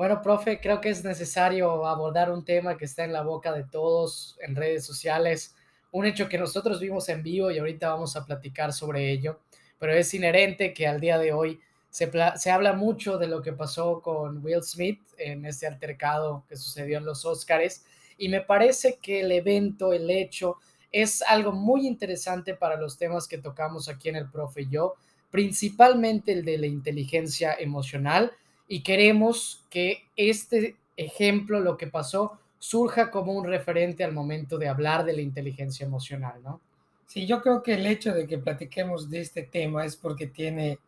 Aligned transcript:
Bueno, 0.00 0.22
profe, 0.22 0.60
creo 0.62 0.80
que 0.80 0.88
es 0.88 1.04
necesario 1.04 1.84
abordar 1.84 2.32
un 2.32 2.42
tema 2.42 2.78
que 2.78 2.86
está 2.86 3.04
en 3.04 3.12
la 3.12 3.20
boca 3.20 3.52
de 3.52 3.64
todos 3.64 4.34
en 4.40 4.56
redes 4.56 4.86
sociales, 4.86 5.54
un 5.90 6.06
hecho 6.06 6.26
que 6.26 6.38
nosotros 6.38 6.80
vimos 6.80 7.06
en 7.10 7.22
vivo 7.22 7.50
y 7.50 7.58
ahorita 7.58 7.90
vamos 7.90 8.16
a 8.16 8.24
platicar 8.24 8.72
sobre 8.72 9.10
ello, 9.10 9.40
pero 9.78 9.92
es 9.92 10.14
inherente 10.14 10.72
que 10.72 10.86
al 10.86 11.00
día 11.00 11.18
de 11.18 11.34
hoy 11.34 11.60
se, 11.90 12.10
se 12.36 12.50
habla 12.50 12.72
mucho 12.72 13.18
de 13.18 13.26
lo 13.26 13.42
que 13.42 13.52
pasó 13.52 14.00
con 14.00 14.42
Will 14.42 14.62
Smith 14.62 15.02
en 15.18 15.44
este 15.44 15.66
altercado 15.66 16.44
que 16.48 16.56
sucedió 16.56 16.96
en 16.96 17.04
los 17.04 17.26
Oscars 17.26 17.84
y 18.16 18.30
me 18.30 18.40
parece 18.40 18.98
que 19.02 19.20
el 19.20 19.30
evento, 19.30 19.92
el 19.92 20.10
hecho, 20.10 20.56
es 20.90 21.20
algo 21.20 21.52
muy 21.52 21.86
interesante 21.86 22.54
para 22.54 22.80
los 22.80 22.96
temas 22.96 23.28
que 23.28 23.36
tocamos 23.36 23.86
aquí 23.90 24.08
en 24.08 24.16
el 24.16 24.30
profe 24.30 24.62
y 24.62 24.70
yo, 24.70 24.94
principalmente 25.30 26.32
el 26.32 26.46
de 26.46 26.56
la 26.56 26.68
inteligencia 26.68 27.52
emocional 27.52 28.32
y 28.72 28.84
queremos 28.84 29.64
que 29.68 30.06
este 30.14 30.76
ejemplo, 30.96 31.58
lo 31.58 31.76
que 31.76 31.88
pasó, 31.88 32.38
surja 32.60 33.10
como 33.10 33.32
un 33.32 33.44
referente 33.44 34.04
al 34.04 34.12
momento 34.12 34.58
de 34.58 34.68
hablar 34.68 35.04
de 35.04 35.12
la 35.12 35.22
inteligencia 35.22 35.84
emocional, 35.84 36.40
¿no? 36.44 36.60
Sí, 37.04 37.26
yo 37.26 37.42
creo 37.42 37.64
que 37.64 37.74
el 37.74 37.84
hecho 37.84 38.14
de 38.14 38.28
que 38.28 38.38
platiquemos 38.38 39.10
de 39.10 39.22
este 39.22 39.42
tema 39.42 39.84
es 39.84 39.96
porque 39.96 40.28
tiene 40.28 40.78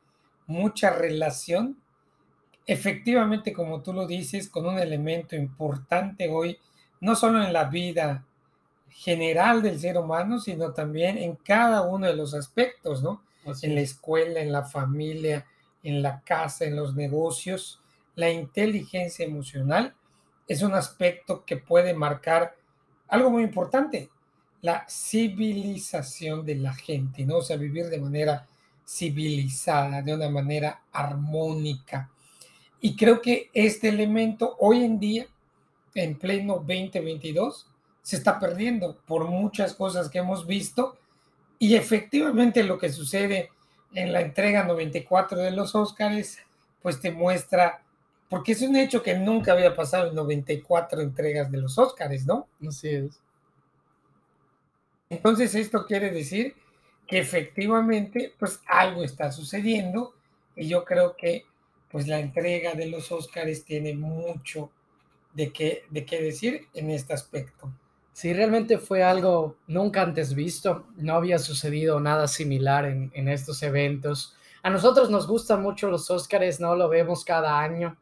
mucha 0.47 0.91
relación, 0.91 1.77
efectivamente, 2.67 3.53
como 3.53 3.83
tú 3.83 3.93
lo 3.93 4.07
dices, 4.07 4.49
con 4.49 4.65
un 4.65 4.79
elemento 4.79 5.35
importante 5.35 6.29
hoy, 6.29 6.59
no 7.01 7.17
solo 7.17 7.43
en 7.43 7.53
la 7.53 7.65
vida 7.65 8.25
general 8.91 9.61
del 9.61 9.81
ser 9.81 9.99
humano, 9.99 10.39
sino 10.39 10.73
también 10.73 11.19
en 11.19 11.35
cada 11.35 11.83
uno 11.83 12.07
de 12.07 12.15
los 12.15 12.33
aspectos, 12.33 13.03
¿no? 13.03 13.25
en 13.63 13.75
la 13.75 13.81
escuela, 13.81 14.39
en 14.39 14.53
la 14.53 14.63
familia, 14.63 15.45
en 15.83 16.03
la 16.03 16.21
casa, 16.23 16.65
en 16.65 16.77
los 16.77 16.95
negocios. 16.95 17.81
La 18.15 18.31
inteligencia 18.31 19.25
emocional 19.25 19.95
es 20.47 20.63
un 20.63 20.75
aspecto 20.75 21.45
que 21.45 21.57
puede 21.57 21.95
marcar 21.95 22.57
algo 23.09 23.31
muy 23.31 23.43
importante, 23.43 24.11
la 24.61 24.87
civilización 24.89 26.47
de 26.47 26.57
la 26.57 26.75
gente, 26.75 27.25
¿no? 27.25 27.39
O 27.39 27.43
sea, 27.43 27.57
vivir 27.57 27.87
de 27.87 28.01
manera 28.01 28.47
civilizada, 28.87 30.03
de 30.03 30.15
una 30.15 30.29
manera 30.29 30.83
armónica. 30.93 32.11
Y 32.81 32.97
creo 32.97 33.21
que 33.21 33.51
este 33.53 33.89
elemento 33.89 34.57
hoy 34.59 34.85
en 34.85 34.99
día, 34.99 35.27
en 35.95 36.19
pleno 36.19 36.55
2022, 36.55 37.67
se 38.03 38.17
está 38.17 38.39
perdiendo 38.39 38.99
por 39.07 39.29
muchas 39.29 39.75
cosas 39.75 40.09
que 40.09 40.19
hemos 40.19 40.47
visto 40.47 40.97
y 41.59 41.77
efectivamente 41.77 42.65
lo 42.65 42.79
que 42.79 42.91
sucede 42.91 43.51
en 43.95 44.13
la 44.13 44.21
entrega 44.21 44.65
94 44.65 45.39
de 45.39 45.51
los 45.51 45.75
Óscares, 45.75 46.39
pues 46.83 47.01
te 47.01 47.11
muestra, 47.11 47.83
porque 48.29 48.53
es 48.53 48.63
un 48.63 48.77
hecho 48.77 49.03
que 49.03 49.15
nunca 49.15 49.53
había 49.53 49.75
pasado 49.75 50.09
en 50.09 50.15
94 50.15 51.01
entregas 51.01 51.51
de 51.51 51.59
los 51.59 51.79
Óscares, 51.79 52.27
¿no? 52.27 52.47
Así 52.67 52.89
es. 52.89 53.21
Entonces 55.11 55.55
esto 55.55 55.85
quiere 55.87 56.11
decir 56.11 56.55
que 57.07 57.19
efectivamente, 57.19 58.33
pues 58.39 58.61
algo 58.67 59.05
está 59.05 59.31
sucediendo 59.31 60.15
y 60.57 60.69
yo 60.69 60.85
creo 60.85 61.17
que 61.17 61.45
pues 61.91 62.09
la 62.09 62.19
entrega 62.19 62.73
de 62.73 62.87
los 62.87 63.13
Óscares 63.13 63.65
tiene 63.65 63.95
mucho 63.95 64.71
de 65.35 65.53
qué, 65.53 65.85
de 65.91 66.07
qué 66.07 66.23
decir 66.23 66.69
en 66.73 66.91
este 66.91 67.13
aspecto. 67.13 67.71
Sí, 68.13 68.33
realmente 68.35 68.79
fue 68.79 69.03
algo 69.03 69.57
nunca 69.67 70.03
antes 70.03 70.35
visto. 70.35 70.85
No 70.97 71.15
había 71.15 71.39
sucedido 71.39 71.99
nada 71.99 72.29
similar 72.29 72.85
en, 72.85 73.29
estos 73.29 73.63
eventos. 73.63 74.37
A 74.63 74.71
nosotros 74.71 75.11
nos 75.11 75.27
gustan 75.27 75.63
mucho 75.63 75.89
los 75.89 76.11
Óscares, 76.11 76.61
¿no? 76.61 76.77
Lo 76.77 76.89
vemos 76.89 77.25
cada 77.25 77.59
año. 77.59 77.97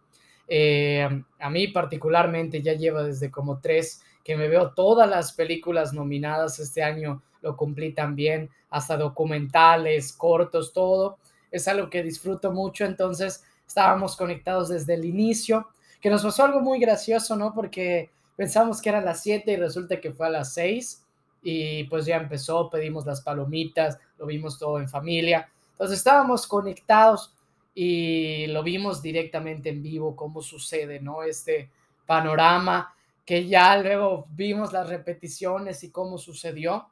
Eh, 0.49 1.09
a 1.39 1.51
mí 1.51 1.69
particularmente 1.69 2.61
ya 2.61 2.73
lleva 2.73 3.05
desde 3.05 3.31
como 3.31 3.61
tres 3.61 4.03
que 4.25 4.37
me 4.37 4.49
veo 4.49 4.73
todas 4.73 5.09
las 5.09 5.33
películas 5.33 5.93
nominadas 5.93 6.59
este 6.59 6.83
año, 6.83 7.23
lo 7.41 7.57
cumplí 7.57 7.93
también, 7.93 8.51
hasta 8.69 8.97
documentales, 8.97 10.13
cortos, 10.13 10.73
todo. 10.73 11.19
Es 11.51 11.67
algo 11.69 11.89
que 11.89 12.03
disfruto 12.03 12.53
mucho, 12.53 12.85
entonces 12.85 13.45
estábamos 13.67 14.17
conectados 14.17 14.69
desde 14.69 14.95
el 14.95 15.05
inicio, 15.05 15.69
que 16.01 16.11
nos 16.11 16.23
pasó 16.23 16.45
algo 16.45 16.61
muy 16.61 16.79
gracioso, 16.79 17.37
¿no? 17.37 17.55
Porque 17.55 18.11
pensamos 18.41 18.81
que 18.81 18.89
era 18.89 19.03
las 19.03 19.23
7 19.23 19.53
y 19.53 19.57
resulta 19.57 20.01
que 20.01 20.15
fue 20.15 20.27
a 20.27 20.31
las 20.31 20.55
6 20.55 21.05
y 21.43 21.85
pues 21.85 22.07
ya 22.07 22.17
empezó, 22.17 22.71
pedimos 22.71 23.05
las 23.05 23.21
palomitas, 23.21 23.99
lo 24.17 24.25
vimos 24.25 24.59
todo 24.59 24.81
en 24.81 24.89
familia. 24.89 25.53
Entonces 25.73 25.99
estábamos 25.99 26.47
conectados 26.47 27.35
y 27.75 28.47
lo 28.47 28.63
vimos 28.63 29.03
directamente 29.03 29.69
en 29.69 29.83
vivo 29.83 30.17
cómo 30.17 30.41
sucede, 30.41 31.01
¿no? 31.01 31.23
Este 31.23 31.71
panorama 32.07 32.95
que 33.27 33.47
ya 33.47 33.77
luego 33.77 34.27
vimos 34.31 34.73
las 34.73 34.89
repeticiones 34.89 35.85
y 35.85 35.91
cómo 35.91 36.17
sucedió, 36.17 36.89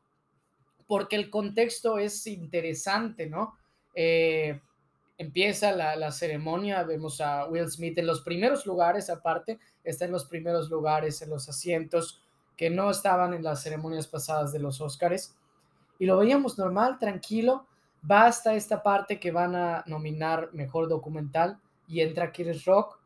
porque 0.87 1.17
el 1.17 1.31
contexto 1.31 1.99
es 1.99 2.27
interesante, 2.27 3.27
¿no? 3.27 3.57
Eh, 3.95 4.61
empieza 5.19 5.73
la, 5.73 6.13
ceremonia, 6.13 6.85
vemos 6.85 7.21
a 7.21 7.47
Will 7.47 7.69
Smith 7.69 7.99
en 7.99 8.07
los 8.07 8.23
primeros 8.23 8.65
lugares, 8.65 9.11
aparte, 9.11 9.59
está 9.83 10.05
en 10.05 10.13
los 10.13 10.25
primeros 10.25 10.71
lugares, 10.71 11.21
en 11.21 11.31
los 11.31 11.49
asientos 11.49 12.23
que 12.57 12.71
no 12.71 12.91
estaban 12.91 13.35
en 13.35 13.43
las 13.43 13.63
ceremonias 13.63 14.07
pasadas 14.07 14.53
de 14.53 14.61
los 14.61 14.81
Oscars. 14.81 15.35
Y 15.99 16.07
lo 16.07 16.17
veíamos 16.17 16.57
normal, 16.57 16.99
tranquilo, 17.01 17.67
va 18.09 18.27
hasta 18.27 18.55
esta 18.55 18.83
parte 18.83 19.19
que 19.19 19.33
van 19.33 19.57
a 19.57 19.83
nominar 19.87 20.51
mejor 20.53 20.89
documental 20.89 21.59
y 21.89 22.01
entra 22.01 22.33
Chris 22.33 22.65
Rock. 22.65 23.01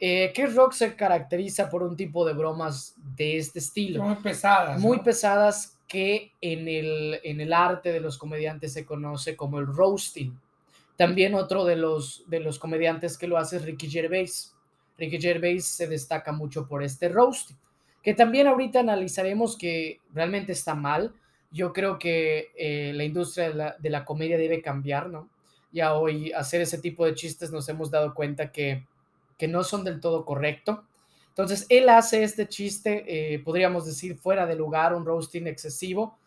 Eh, 0.00 0.32
Chris 0.34 0.54
Rock 0.54 0.72
se 0.72 0.96
caracteriza 0.96 1.68
por 1.68 1.82
un 1.82 1.96
tipo 1.96 2.24
de 2.24 2.32
bromas 2.32 2.94
de 3.14 3.36
este 3.36 3.58
estilo. 3.58 4.02
Muy 4.02 4.16
pesadas. 4.16 4.80
Muy 4.80 5.00
pesadas 5.00 5.78
que 5.86 6.32
en 6.40 6.66
el, 6.66 7.20
en 7.22 7.42
el 7.42 7.52
arte 7.52 7.92
de 7.92 8.00
los 8.00 8.16
comediantes 8.16 8.72
se 8.72 8.86
conoce 8.86 9.36
como 9.36 9.58
el 9.58 9.66
roasting 9.66 10.34
también 10.96 11.34
otro 11.34 11.64
de 11.64 11.76
los, 11.76 12.24
de 12.26 12.40
los 12.40 12.58
comediantes 12.58 13.16
que 13.16 13.26
lo 13.26 13.38
hace 13.38 13.56
es 13.56 13.64
Ricky 13.64 13.88
Gervais. 13.88 14.54
Ricky 14.98 15.20
Gervais 15.20 15.64
se 15.64 15.86
destaca 15.86 16.32
mucho 16.32 16.66
por 16.68 16.82
este 16.82 17.08
roasting, 17.08 17.56
que 18.02 18.14
también 18.14 18.46
ahorita 18.46 18.80
analizaremos 18.80 19.56
que 19.56 20.00
realmente 20.12 20.52
está 20.52 20.74
mal. 20.74 21.14
Yo 21.50 21.72
creo 21.72 21.98
que 21.98 22.50
eh, 22.56 22.92
la 22.94 23.04
industria 23.04 23.76
de 23.78 23.90
la, 23.90 24.04
comedia 24.04 24.38
debe 24.38 24.62
cambiar, 24.62 25.08
¿no? 25.08 25.28
Ya 25.72 25.94
hoy 25.94 26.32
hacer 26.32 26.60
ese 26.60 26.78
tipo 26.78 27.06
de 27.06 27.14
chistes 27.14 27.50
nos 27.50 27.68
hemos 27.68 27.90
dado 27.90 28.14
cuenta 28.14 28.52
que, 28.52 28.86
que 29.38 29.48
no 29.48 29.64
son 29.64 29.84
del 29.84 30.00
todo 30.00 30.24
correcto. 30.24 30.84
Entonces, 31.28 31.64
él 31.70 31.88
hace 31.88 32.22
este 32.24 32.46
chiste, 32.46 33.04
eh, 33.06 33.38
podríamos 33.38 33.86
decir, 33.86 34.18
fuera 34.18 34.44
de 34.44 34.54
lugar, 34.54 34.94
un 34.94 35.06
roasting 35.06 35.46
excesivo, 35.46 36.18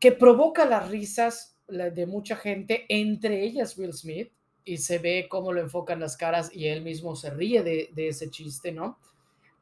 que 0.00 0.10
provoca 0.10 0.64
las 0.64 0.88
risas 0.88 1.49
de 1.70 2.06
mucha 2.06 2.36
gente, 2.36 2.84
entre 2.88 3.42
ellas 3.42 3.76
Will 3.78 3.92
Smith, 3.92 4.30
y 4.64 4.78
se 4.78 4.98
ve 4.98 5.26
cómo 5.28 5.52
lo 5.52 5.60
enfocan 5.60 6.00
las 6.00 6.16
caras 6.16 6.54
y 6.54 6.68
él 6.68 6.82
mismo 6.82 7.16
se 7.16 7.30
ríe 7.30 7.62
de, 7.62 7.90
ese 7.96 8.30
chiste, 8.30 8.72
¿no? 8.72 8.98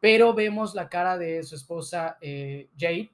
Pero 0.00 0.34
vemos 0.34 0.74
la 0.74 0.88
cara 0.88 1.18
de 1.18 1.42
su 1.42 1.54
esposa 1.54 2.18
eh, 2.20 2.68
Jade 2.78 3.10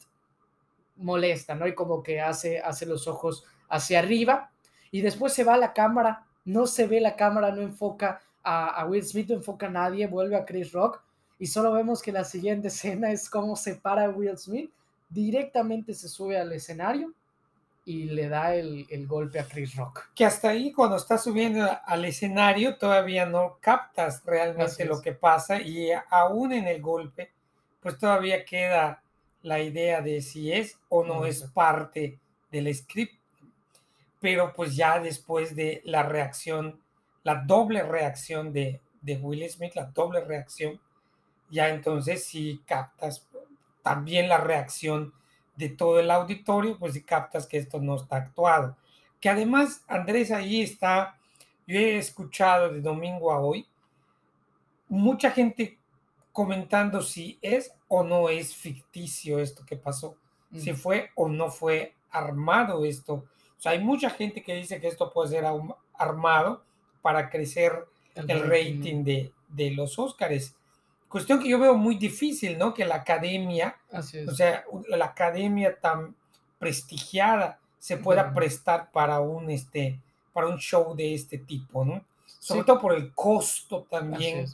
molesta, 0.97 1.55
¿no? 1.55 1.67
Y 1.67 1.75
como 1.75 2.03
que 2.03 2.21
hace, 2.21 2.59
hace 2.59 2.87
los 2.87 3.07
ojos 3.07 3.45
hacia 3.69 3.99
arriba 3.99 4.51
y 4.91 5.01
después 5.01 5.33
se 5.33 5.45
va 5.45 5.55
a 5.55 5.59
la 5.59 5.73
cámara, 5.73 6.27
no 6.45 6.67
se 6.67 6.87
ve 6.87 7.01
la 7.01 7.17
cámara, 7.17 7.53
no 7.53 7.63
enfoca 7.63 8.21
a, 8.43 8.81
a 8.81 8.87
Will 8.87 9.05
Smith, 9.05 9.29
no 9.29 9.37
enfoca 9.37 9.67
a 9.67 9.71
nadie, 9.71 10.07
vuelve 10.07 10.37
a 10.37 10.45
Chris 10.45 10.73
Rock 10.73 11.03
y 11.39 11.47
solo 11.47 11.73
vemos 11.73 12.03
que 12.03 12.13
la 12.13 12.25
siguiente 12.25 12.69
escena 12.75 13.11
es 13.11 13.29
cómo 13.29 13.57
se 13.57 13.77
para 13.77 14.09
Will 14.11 14.39
Smith, 14.39 14.71
directamente 15.09 15.95
se 15.95 16.09
sube 16.09 16.39
al 16.39 16.53
escenario 16.53 17.13
y 17.87 18.05
le 18.05 18.29
da 18.29 18.55
el, 18.55 19.07
golpe 19.07 19.39
a 19.39 19.47
Chris 19.47 19.77
Rock. 19.77 20.09
Que 20.15 20.25
hasta 20.25 20.51
ahí 20.51 20.73
cuando 20.73 20.97
estás 20.97 21.23
subiendo 21.23 21.69
al 21.85 22.05
escenario 22.05 22.77
todavía 22.77 23.27
no 23.27 23.59
captas 23.61 24.23
realmente 24.25 24.85
lo 24.85 25.01
que 25.03 25.13
pasa 25.13 25.61
y 25.61 25.91
aún 26.11 26.53
en 26.53 26.67
el 26.67 26.81
golpe 26.81 27.31
pues 27.81 27.99
todavía 27.99 28.45
queda 28.45 29.03
la 29.43 29.61
idea 29.61 30.01
de 30.01 30.23
si 30.23 30.51
es 30.51 30.79
o 30.89 31.05
no 31.05 31.27
es 31.27 31.43
parte 31.43 32.19
del 32.51 32.75
script. 32.75 33.21
Pero 34.21 34.55
pues 34.55 34.75
ya 34.75 35.01
después 35.01 35.55
de 35.55 35.83
la 35.85 36.03
reacción, 36.03 36.81
la 37.25 37.43
doble 37.45 37.83
reacción 37.83 38.55
de, 38.55 38.81
de 39.03 39.17
Will 39.19 39.47
Smith, 39.51 39.75
la 39.75 39.85
doble 39.85 40.25
reacción, 40.25 40.81
ya 41.51 41.69
entonces 41.69 42.25
si 42.25 42.63
captas 42.67 43.29
también 43.83 44.31
la 44.31 44.39
reacción 44.39 45.13
de 45.57 45.69
todo 45.69 46.01
el 46.01 46.11
auditorio, 46.11 46.79
pues 46.79 46.95
si 46.95 47.03
captas 47.03 47.47
que 47.47 47.59
esto 47.59 47.81
no 47.81 47.97
está 47.97 48.17
actuado. 48.17 48.77
Que 49.21 49.29
además, 49.29 49.85
Andrés, 49.89 50.31
ahí 50.31 50.63
está, 50.63 51.19
yo 51.67 51.79
he 51.79 51.97
escuchado 51.97 52.71
de 52.73 52.81
domingo 52.81 53.33
a 53.33 53.41
hoy, 53.41 53.67
mucha 54.89 55.31
gente 55.31 55.79
comentando 56.33 57.01
si 57.01 57.39
es 57.41 57.73
o 57.89 58.03
no 58.03 58.29
es 58.29 58.55
ficticio 58.55 59.39
esto 59.39 59.65
que 59.65 59.77
pasó, 59.77 60.17
si 60.53 60.73
mm. 60.73 60.77
fue 60.77 61.11
o 61.15 61.29
no 61.29 61.51
fue 61.51 61.95
armado 62.11 62.85
esto. 62.85 63.25
O 63.57 63.61
sea, 63.61 63.73
hay 63.73 63.83
mucha 63.83 64.11
gente 64.11 64.43
que 64.43 64.55
dice 64.55 64.81
que 64.81 64.89
esto 64.89 65.13
puede 65.13 65.31
ser 65.31 65.45
armado 65.95 66.65
para 67.03 67.31
crecer 67.31 67.87
el, 68.15 68.49
rating 68.49 69.05
de, 69.05 69.33
de 69.49 69.71
los 69.71 69.99
Óscares. 69.99 70.57
Cuestión 71.15 71.39
que 71.39 71.49
yo 71.49 71.61
veo 71.61 71.77
muy 71.77 71.95
difícil, 71.95 72.59
¿no? 72.59 72.75
Que 72.75 72.85
la 72.85 72.97
academia, 72.97 73.77
o 73.93 74.03
sea, 74.03 74.65
la 74.89 75.05
academia 75.05 75.79
tan 75.79 76.17
prestigiada 76.59 77.61
se 77.79 77.99
pueda 77.99 78.35
prestar 78.35 78.91
para 78.91 79.21
un, 79.21 79.49
este, 79.49 80.01
para 80.33 80.49
un 80.49 80.59
show 80.59 80.93
de 80.97 81.15
este 81.15 81.39
tipo, 81.39 81.85
¿no? 81.85 82.05
Sobre 82.41 82.65
todo 82.65 82.81
por 82.81 82.95
el 82.95 83.13
costo 83.13 83.87
también 83.89 84.47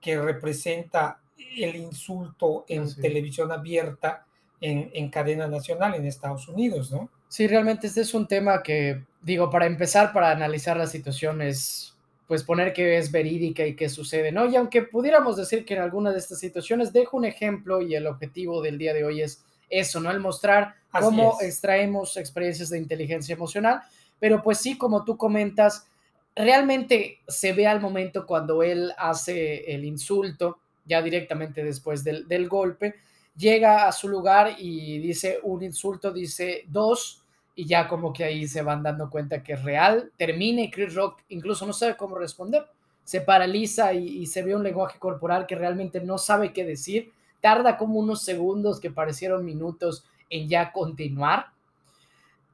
que 0.00 0.18
representa 0.18 1.20
el 1.54 1.76
insulto 1.76 2.64
en 2.66 2.94
televisión 2.94 3.52
abierta 3.52 4.24
en, 4.62 4.90
en, 4.94 5.10
cadena 5.10 5.46
nacional 5.46 5.96
en 5.96 6.06
Estados 6.06 6.48
Unidos, 6.48 6.92
¿no? 6.92 7.10
Sí, 7.28 7.46
realmente 7.46 7.88
este 7.88 8.00
es 8.00 8.14
un 8.14 8.26
tema 8.26 8.62
que, 8.62 9.04
digo, 9.20 9.50
para 9.50 9.66
empezar, 9.66 10.14
para 10.14 10.30
analizar 10.30 10.78
la 10.78 10.86
situación 10.86 11.42
es 11.42 11.94
pues 12.26 12.42
poner 12.42 12.72
que 12.72 12.98
es 12.98 13.12
verídica 13.12 13.66
y 13.66 13.76
que 13.76 13.88
sucede, 13.88 14.32
¿no? 14.32 14.46
Y 14.46 14.56
aunque 14.56 14.82
pudiéramos 14.82 15.36
decir 15.36 15.64
que 15.64 15.74
en 15.74 15.82
alguna 15.82 16.10
de 16.10 16.18
estas 16.18 16.40
situaciones, 16.40 16.92
dejo 16.92 17.16
un 17.16 17.24
ejemplo 17.24 17.80
y 17.80 17.94
el 17.94 18.06
objetivo 18.06 18.60
del 18.60 18.78
día 18.78 18.92
de 18.92 19.04
hoy 19.04 19.22
es 19.22 19.44
eso, 19.68 20.00
¿no? 20.00 20.10
El 20.10 20.20
mostrar 20.20 20.74
cómo 20.90 21.38
extraemos 21.40 22.16
experiencias 22.16 22.70
de 22.70 22.78
inteligencia 22.78 23.34
emocional, 23.34 23.82
pero 24.18 24.42
pues 24.42 24.58
sí, 24.58 24.76
como 24.76 25.04
tú 25.04 25.16
comentas, 25.16 25.86
realmente 26.34 27.20
se 27.28 27.52
ve 27.52 27.66
al 27.66 27.80
momento 27.80 28.26
cuando 28.26 28.62
él 28.62 28.92
hace 28.98 29.72
el 29.72 29.84
insulto, 29.84 30.58
ya 30.84 31.02
directamente 31.02 31.62
después 31.62 32.02
del, 32.02 32.26
del 32.26 32.48
golpe, 32.48 32.96
llega 33.36 33.86
a 33.86 33.92
su 33.92 34.08
lugar 34.08 34.56
y 34.58 34.98
dice 34.98 35.38
un 35.42 35.62
insulto, 35.62 36.12
dice 36.12 36.64
dos, 36.68 37.22
y 37.58 37.64
ya 37.64 37.88
como 37.88 38.12
que 38.12 38.22
ahí 38.22 38.46
se 38.46 38.60
van 38.60 38.82
dando 38.82 39.08
cuenta 39.08 39.42
que 39.42 39.54
es 39.54 39.64
real, 39.64 40.12
termina 40.18 40.60
y 40.60 40.70
Chris 40.70 40.94
Rock 40.94 41.22
incluso 41.30 41.66
no 41.66 41.72
sabe 41.72 41.96
cómo 41.96 42.16
responder, 42.16 42.66
se 43.02 43.22
paraliza 43.22 43.94
y, 43.94 44.26
se 44.26 44.42
ve 44.42 44.54
un 44.54 44.62
lenguaje 44.62 44.98
corporal 44.98 45.46
que 45.46 45.56
realmente 45.56 46.00
no 46.00 46.18
sabe 46.18 46.52
qué 46.52 46.64
decir, 46.64 47.12
tarda 47.40 47.78
como 47.78 47.98
unos 47.98 48.22
segundos 48.22 48.78
que 48.78 48.90
parecieron 48.90 49.44
minutos 49.44 50.04
en 50.28 50.48
ya 50.48 50.70
continuar 50.70 51.46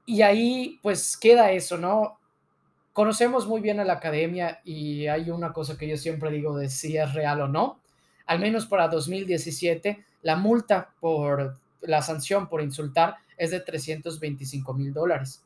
y 0.07 0.23
ahí 0.23 0.79
pues 0.83 1.17
queda 1.17 1.51
eso, 1.51 1.79
¿no? 1.79 2.19
Conocemos 2.93 3.47
muy 3.47 3.61
bien 3.61 3.81
a 3.81 3.85
la 3.85 3.95
academia 3.95 4.61
y 4.65 5.07
hay 5.07 5.31
una 5.31 5.53
cosa 5.53 5.77
que 5.77 5.89
yo 5.89 5.97
siempre 5.97 6.31
digo 6.31 6.57
de 6.57 6.69
si 6.69 6.97
es 6.97 7.13
real 7.13 7.41
o 7.41 7.49
no, 7.49 7.81
al 8.27 8.39
menos 8.39 8.67
para 8.67 8.87
2017, 8.89 10.05
la 10.23 10.37
multa 10.37 10.91
por 11.01 11.57
la 11.81 12.03
sanción 12.03 12.49
por 12.49 12.63
insultar 12.63 13.17
es 13.43 13.51
de 13.51 13.59
325 13.59 14.73
mil 14.73 14.93
dólares. 14.93 15.43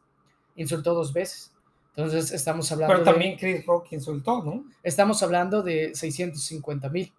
Insultó 0.57 0.93
dos 0.93 1.15
veces. 1.15 1.51
Entonces 1.97 2.31
estamos 2.31 2.71
hablando. 2.71 2.95
Pero 2.95 3.05
también 3.05 3.39
Chris 3.39 3.65
Rock 3.65 3.93
insultó, 3.93 4.43
¿no? 4.43 4.67
Estamos 4.83 5.23
hablando 5.23 5.63
de 5.63 5.95
650 5.95 6.91
mil 6.91 7.11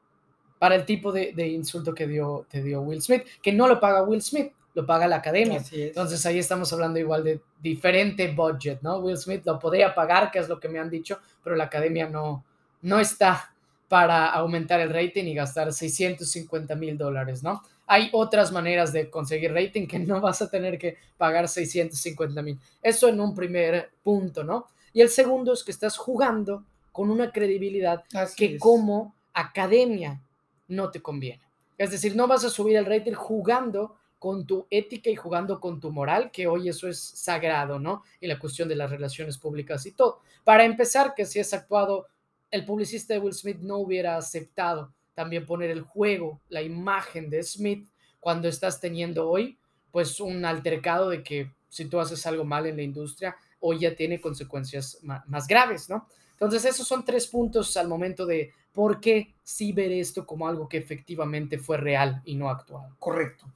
para 0.59 0.75
el 0.75 0.85
tipo 0.85 1.11
de, 1.11 1.47
insulto 1.47 1.95
que 1.95 2.05
dio, 2.05 2.45
dio 2.51 2.81
Will 2.81 3.01
Smith, 3.01 3.23
que 3.41 3.51
no 3.51 3.67
lo 3.67 3.79
paga 3.79 4.03
Will 4.03 4.21
Smith, 4.21 4.51
lo 4.75 4.85
paga 4.85 5.07
la 5.07 5.15
academia. 5.15 5.63
Entonces 5.71 6.23
ahí 6.27 6.37
estamos 6.37 6.71
hablando 6.73 6.99
igual 6.99 7.23
de 7.23 7.41
diferente 7.59 8.31
budget, 8.31 8.81
¿no? 8.83 8.97
Will 8.97 9.17
Smith 9.17 9.41
lo 9.45 9.57
podría 9.57 9.95
pagar, 9.95 10.29
que 10.29 10.37
es 10.37 10.47
lo 10.47 10.59
que 10.59 10.69
me 10.69 10.77
han 10.77 10.91
dicho, 10.91 11.19
pero 11.43 11.55
la 11.55 11.63
academia 11.63 12.07
no, 12.07 12.45
no 12.83 12.99
está 12.99 13.51
para 13.87 14.27
aumentar 14.27 14.79
el 14.79 14.93
rating 14.93 15.23
y 15.23 15.33
gastar 15.33 15.73
650 15.73 16.75
mil 16.75 16.97
dólares, 16.97 17.41
¿no? 17.41 17.63
Hay 17.87 18.09
otras 18.11 18.51
maneras 18.51 18.91
de 18.91 19.09
conseguir 19.09 19.53
rating 19.53 19.87
que 19.87 19.97
no 19.97 20.19
vas 20.19 20.41
a 20.41 20.49
tener 20.49 20.77
que 20.77 20.97
pagar 21.17 21.47
650 21.47 22.41
mil. 22.41 22.59
Eso 22.83 23.07
en 23.07 23.19
un 23.19 23.33
primer 23.33 23.91
punto, 24.03 24.43
¿no? 24.43 24.67
Y 24.93 25.01
el 25.01 25.09
segundo 25.09 25.53
es 25.53 25.63
que 25.63 25.71
estás 25.71 25.97
jugando 25.97 26.65
con 26.91 27.09
una 27.09 27.31
credibilidad 27.31 28.03
que 28.35 28.57
como 28.59 29.15
academia 29.33 30.21
no 30.67 30.91
te 30.91 31.01
conviene. 31.01 31.41
Es 31.77 31.91
decir, 31.91 32.15
no 32.15 32.27
vas 32.27 32.43
a 32.43 32.49
subir 32.49 32.75
el 32.75 32.85
rating 32.85 33.13
jugando 33.13 33.95
con 34.19 34.45
tu 34.45 34.65
ética 34.69 35.09
y 35.09 35.15
jugando 35.15 35.59
con 35.59 35.79
tu 35.79 35.91
moral, 35.91 36.31
que 36.31 36.47
hoy 36.47 36.69
eso 36.69 36.87
es 36.87 36.99
sagrado, 36.99 37.79
¿no? 37.79 38.03
Y 38.19 38.27
la 38.27 38.39
cuestión 38.39 38.67
de 38.67 38.75
las 38.75 38.89
relaciones 38.89 39.37
públicas 39.37 39.85
y 39.85 39.91
todo. 39.91 40.21
Para 40.43 40.65
empezar, 40.65 41.13
que 41.15 41.25
si 41.25 41.39
es 41.39 41.53
actuado, 41.53 42.07
el 42.49 42.65
publicista 42.65 43.13
de 43.13 43.19
Will 43.19 43.33
Smith 43.33 43.59
no 43.59 43.77
hubiera 43.77 44.17
aceptado 44.17 44.91
también 45.17 45.47
poner 45.47 45.71
el 45.71 45.81
juego, 45.81 46.39
la 46.47 46.61
imagen 46.61 47.31
de 47.31 47.41
Smith 47.41 47.89
cuando 48.19 48.47
estás 48.47 48.79
teniendo 48.79 49.27
hoy, 49.27 49.57
pues 49.89 50.19
un 50.19 50.45
altercado 50.45 51.09
de 51.09 51.23
que 51.23 51.51
si 51.69 51.85
tú 51.85 51.99
haces 51.99 52.23
algo 52.27 52.43
mal 52.43 52.67
en 52.67 52.75
la 52.75 52.83
industria, 52.83 53.35
hoy 53.59 53.79
ya 53.79 53.95
tiene 53.95 54.21
consecuencias 54.21 54.99
más, 55.01 55.47
graves, 55.47 55.89
¿no? 55.89 56.07
Entonces, 56.33 56.65
esos 56.65 56.87
son 56.87 57.03
tres 57.03 57.25
puntos 57.25 57.75
al 57.77 57.87
momento 57.87 58.27
de 58.27 58.51
por 58.71 58.99
qué 58.99 59.33
sí 59.41 59.71
ver 59.71 59.91
esto 59.91 60.23
como 60.23 60.47
algo 60.47 60.69
que 60.69 60.77
efectivamente 60.77 61.57
fue 61.57 61.77
real 61.77 62.21
y 62.23 62.35
no 62.35 62.51
actual. 62.51 62.91
Correcto. 62.99 63.47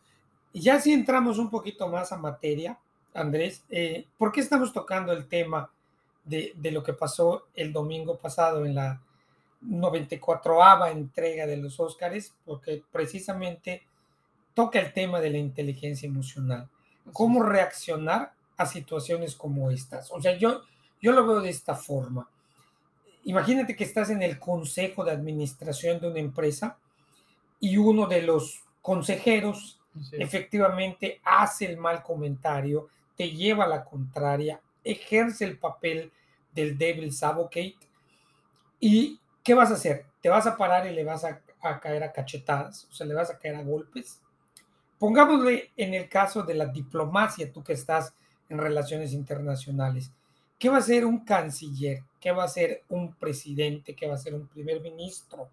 Ya 0.55 0.79
si 0.79 0.91
entramos 0.93 1.37
un 1.37 1.51
poquito 1.51 1.87
más 1.89 2.11
a 2.11 2.17
materia, 2.17 2.79
Andrés, 3.13 3.63
eh, 3.69 4.07
¿por 4.17 4.31
qué 4.31 4.41
estamos 4.41 4.73
tocando 4.73 5.13
el 5.13 5.27
tema 5.27 5.69
de, 6.25 6.53
de, 6.55 6.71
lo 6.71 6.81
que 6.81 6.93
pasó 6.93 7.49
el 7.53 7.71
domingo 7.71 8.17
pasado 8.17 8.65
en 8.65 8.73
la 8.73 8.99
94ava 9.63 10.91
entrega 10.91 11.45
de 11.45 11.57
los 11.57 11.79
Óscares, 11.79 12.33
porque 12.45 12.83
precisamente 12.91 13.83
toca 14.53 14.79
el 14.79 14.93
tema 14.93 15.19
de 15.19 15.29
la 15.29 15.37
inteligencia 15.37 16.07
emocional. 16.07 16.69
Cómo 17.13 17.43
reaccionar 17.43 18.33
a 18.57 18.65
situaciones 18.65 19.35
como 19.35 19.71
estas. 19.71 20.11
O 20.11 20.21
sea, 20.21 20.37
yo, 20.37 20.61
yo 21.01 21.11
lo 21.11 21.25
veo 21.25 21.41
de 21.41 21.49
esta 21.49 21.75
forma. 21.75 22.27
Imagínate 23.23 23.75
que 23.75 23.83
estás 23.83 24.09
en 24.09 24.23
el 24.23 24.39
consejo 24.39 25.03
de 25.03 25.11
administración 25.11 25.99
de 25.99 26.09
una 26.09 26.19
empresa 26.19 26.77
y 27.59 27.77
uno 27.77 28.07
de 28.07 28.23
los 28.23 28.63
consejeros 28.81 29.79
efectivamente 30.13 31.19
hace 31.23 31.65
el 31.65 31.77
mal 31.77 32.01
comentario, 32.01 32.87
te 33.15 33.29
lleva 33.29 33.65
a 33.65 33.67
la 33.67 33.83
contraria, 33.83 34.61
ejerce 34.83 35.45
el 35.45 35.57
papel 35.57 36.11
del 36.53 36.77
devil's 36.77 37.21
advocate 37.23 37.77
y 38.79 39.19
¿qué 39.43 39.53
vas 39.53 39.71
a 39.71 39.75
hacer? 39.75 40.05
¿Te 40.21 40.29
vas 40.29 40.45
a 40.47 40.57
parar 40.57 40.87
y 40.87 40.93
le 40.93 41.03
vas 41.03 41.23
a, 41.23 41.41
caer 41.79 42.03
a 42.03 42.11
cachetadas? 42.11 42.87
O 42.89 42.93
sea, 42.93 43.07
le 43.07 43.13
vas 43.13 43.29
a 43.29 43.37
caer 43.37 43.55
a 43.55 43.63
golpes. 43.63 44.19
Pongámosle 44.99 45.71
en 45.77 45.93
el 45.93 46.07
caso 46.07 46.43
de 46.43 46.53
la 46.53 46.65
diplomacia, 46.65 47.51
tú 47.51 47.63
que 47.63 47.73
estás 47.73 48.13
en 48.49 48.57
relaciones 48.57 49.13
internacionales. 49.13 50.11
¿Qué 50.59 50.69
va 50.69 50.77
a 50.77 50.81
ser 50.81 51.05
un 51.05 51.25
canciller? 51.25 52.03
¿Qué 52.19 52.31
va 52.31 52.43
a 52.43 52.47
ser 52.47 52.83
un 52.89 53.15
presidente? 53.15 53.95
¿Qué 53.95 54.07
va 54.07 54.13
a 54.13 54.19
ser 54.19 54.35
un 54.35 54.47
primer 54.47 54.79
ministro? 54.81 55.49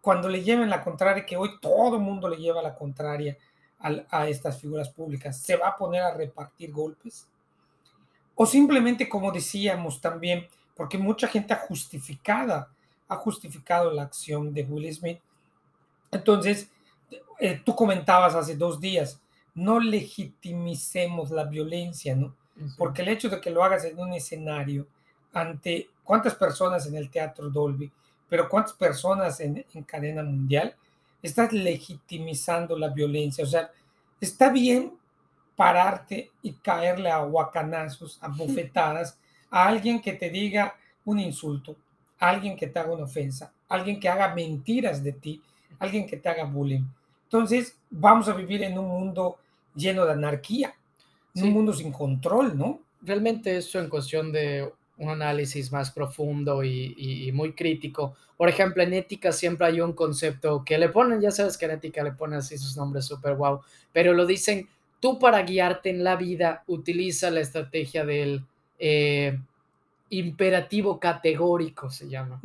Cuando 0.00 0.28
le 0.28 0.42
lleven 0.42 0.70
la 0.70 0.82
contraria, 0.82 1.26
que 1.26 1.36
hoy 1.36 1.58
todo 1.60 1.96
el 1.96 2.02
mundo 2.02 2.28
le 2.28 2.38
lleva 2.38 2.62
la 2.62 2.74
contraria 2.74 3.36
a, 3.80 3.90
a 4.08 4.28
estas 4.28 4.58
figuras 4.58 4.88
públicas, 4.88 5.38
¿se 5.38 5.56
va 5.56 5.68
a 5.68 5.76
poner 5.76 6.00
a 6.00 6.14
repartir 6.14 6.72
golpes? 6.72 7.26
O 8.34 8.46
simplemente, 8.46 9.08
como 9.08 9.30
decíamos 9.32 10.00
también, 10.00 10.46
porque 10.74 10.96
mucha 10.96 11.28
gente 11.28 11.52
ha 11.52 11.56
justificado 11.56 12.68
ha 13.08 13.16
justificado 13.16 13.90
la 13.90 14.02
acción 14.02 14.52
de 14.52 14.62
Will 14.64 14.92
Smith. 14.94 15.18
Entonces, 16.10 16.70
eh, 17.40 17.60
tú 17.64 17.74
comentabas 17.74 18.34
hace 18.34 18.56
dos 18.56 18.80
días, 18.80 19.20
no 19.54 19.80
legitimicemos 19.80 21.30
la 21.30 21.44
violencia, 21.44 22.14
¿no? 22.14 22.34
Porque 22.76 23.02
el 23.02 23.08
hecho 23.08 23.28
de 23.28 23.40
que 23.40 23.50
lo 23.50 23.62
hagas 23.62 23.84
en 23.84 23.98
un 23.98 24.12
escenario 24.12 24.86
ante 25.32 25.90
cuántas 26.02 26.34
personas 26.34 26.86
en 26.86 26.96
el 26.96 27.10
Teatro 27.10 27.50
Dolby, 27.50 27.90
pero 28.28 28.48
cuántas 28.48 28.74
personas 28.74 29.40
en, 29.40 29.64
en 29.72 29.82
cadena 29.84 30.22
mundial, 30.22 30.74
estás 31.22 31.52
legitimizando 31.52 32.76
la 32.76 32.88
violencia. 32.88 33.44
O 33.44 33.46
sea, 33.46 33.70
está 34.20 34.50
bien 34.50 34.98
pararte 35.56 36.30
y 36.42 36.52
caerle 36.52 37.10
a 37.10 37.18
guacanazos, 37.18 38.18
a 38.20 38.28
bofetadas 38.36 39.18
a 39.50 39.66
alguien 39.66 40.00
que 40.00 40.12
te 40.12 40.30
diga 40.30 40.76
un 41.04 41.18
insulto, 41.18 41.74
alguien 42.18 42.56
que 42.56 42.66
te 42.66 42.78
haga 42.78 42.92
una 42.92 43.04
ofensa, 43.04 43.52
alguien 43.68 44.00
que 44.00 44.08
haga 44.08 44.34
mentiras 44.34 45.02
de 45.02 45.12
ti, 45.12 45.42
alguien 45.78 46.06
que 46.06 46.16
te 46.16 46.28
haga 46.28 46.44
bullying. 46.44 46.84
Entonces, 47.24 47.76
vamos 47.90 48.28
a 48.28 48.34
vivir 48.34 48.62
en 48.62 48.78
un 48.78 48.88
mundo 48.88 49.36
lleno 49.74 50.04
de 50.04 50.12
anarquía, 50.12 50.74
un 51.34 51.52
mundo 51.52 51.72
sin 51.72 51.92
control, 51.92 52.56
¿no? 52.56 52.80
Realmente 53.02 53.56
eso 53.56 53.78
en 53.78 53.88
cuestión 53.88 54.32
de 54.32 54.72
un 54.98 55.10
análisis 55.10 55.70
más 55.70 55.90
profundo 55.90 56.64
y, 56.64 57.30
muy 57.32 57.52
crítico. 57.52 58.16
Por 58.36 58.48
ejemplo, 58.48 58.82
en 58.82 58.92
ética 58.92 59.32
siempre 59.32 59.66
hay 59.66 59.80
un 59.80 59.92
concepto 59.92 60.64
que 60.64 60.78
le 60.78 60.88
ponen, 60.88 61.20
ya 61.20 61.30
sabes 61.30 61.56
que 61.56 61.66
en 61.66 61.72
ética 61.72 62.02
le 62.02 62.12
ponen 62.12 62.40
así 62.40 62.58
sus 62.58 62.76
nombres 62.76 63.04
súper 63.04 63.36
guau, 63.36 63.60
pero 63.92 64.12
lo 64.14 64.26
dicen, 64.26 64.68
tú 65.00 65.18
para 65.18 65.42
guiarte 65.42 65.90
en 65.90 66.02
la 66.02 66.16
vida 66.16 66.64
utiliza 66.66 67.30
la 67.30 67.40
estrategia 67.40 68.04
del 68.04 68.44
eh, 68.78 69.38
imperativo 70.10 70.98
categórico, 70.98 71.90
se 71.90 72.08
llama, 72.08 72.40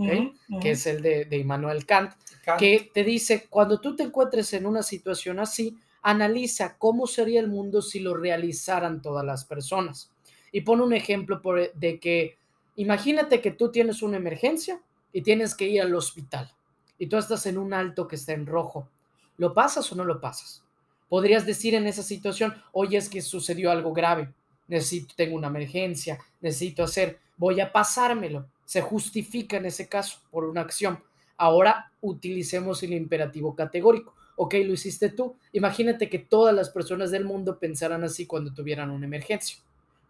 que 0.61 0.71
es 0.71 0.85
el 0.87 1.01
de, 1.01 1.25
de 1.25 1.37
Immanuel 1.37 1.85
Kant, 1.85 2.13
que 2.57 2.91
te 2.93 3.03
dice, 3.03 3.47
cuando 3.49 3.79
tú 3.79 3.95
te 3.95 4.03
encuentres 4.03 4.53
en 4.53 4.65
una 4.65 4.83
situación 4.83 5.39
así, 5.39 5.77
analiza 6.01 6.77
cómo 6.77 7.07
sería 7.07 7.39
el 7.39 7.47
mundo 7.47 7.81
si 7.81 7.99
lo 7.99 8.15
realizaran 8.15 9.01
todas 9.01 9.25
las 9.25 9.45
personas. 9.45 10.11
Y 10.51 10.61
pone 10.61 10.83
un 10.83 10.93
ejemplo 10.93 11.41
por, 11.41 11.73
de 11.73 11.99
que 11.99 12.37
Imagínate 12.75 13.39
que 13.39 13.51
tú 13.51 13.71
tienes 13.71 14.01
una 14.01 14.17
emergencia 14.17 14.81
y 15.11 15.21
tienes 15.21 15.53
que 15.55 15.67
ir 15.67 15.81
al 15.81 15.93
hospital 15.93 16.51
y 16.97 17.07
tú 17.07 17.17
estás 17.17 17.45
en 17.45 17.57
un 17.57 17.73
alto 17.73 18.07
que 18.07 18.15
está 18.15 18.33
en 18.33 18.47
rojo. 18.47 18.89
¿Lo 19.37 19.53
pasas 19.53 19.91
o 19.91 19.95
no 19.95 20.03
lo 20.03 20.19
pasas? 20.19 20.63
Podrías 21.07 21.45
decir 21.45 21.75
en 21.75 21.85
esa 21.85 22.01
situación, 22.01 22.55
oye, 22.71 22.97
es 22.97 23.09
que 23.09 23.21
sucedió 23.21 23.69
algo 23.69 23.93
grave, 23.93 24.33
necesito, 24.67 25.13
tengo 25.15 25.35
una 25.35 25.47
emergencia, 25.47 26.19
necesito 26.41 26.83
hacer, 26.83 27.19
voy 27.37 27.59
a 27.61 27.71
pasármelo. 27.71 28.47
Se 28.65 28.81
justifica 28.81 29.57
en 29.57 29.65
ese 29.65 29.87
caso 29.87 30.19
por 30.31 30.45
una 30.45 30.61
acción. 30.61 30.99
Ahora 31.37 31.91
utilicemos 32.01 32.81
el 32.83 32.93
imperativo 32.93 33.55
categórico. 33.55 34.13
Ok, 34.35 34.55
lo 34.65 34.73
hiciste 34.73 35.09
tú. 35.09 35.35
Imagínate 35.51 36.09
que 36.09 36.19
todas 36.19 36.55
las 36.55 36.69
personas 36.69 37.11
del 37.11 37.25
mundo 37.25 37.59
pensaran 37.59 38.03
así 38.03 38.25
cuando 38.25 38.53
tuvieran 38.53 38.89
una 38.89 39.05
emergencia. 39.05 39.57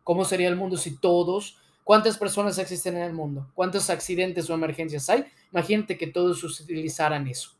¿Cómo 0.03 0.25
sería 0.25 0.47
el 0.47 0.55
mundo 0.55 0.77
si 0.77 0.97
todos 0.97 1.57
¿Cuántas 1.83 2.17
personas 2.17 2.57
existen 2.57 2.95
en 2.95 3.03
el 3.03 3.13
mundo? 3.13 3.49
¿Cuántos 3.53 3.89
accidentes 3.89 4.49
o 4.49 4.53
emergencias 4.53 5.09
hay? 5.09 5.25
Imagínate 5.51 5.97
que 5.97 6.07
todos 6.07 6.43
utilizaran 6.43 7.27
eso. 7.27 7.51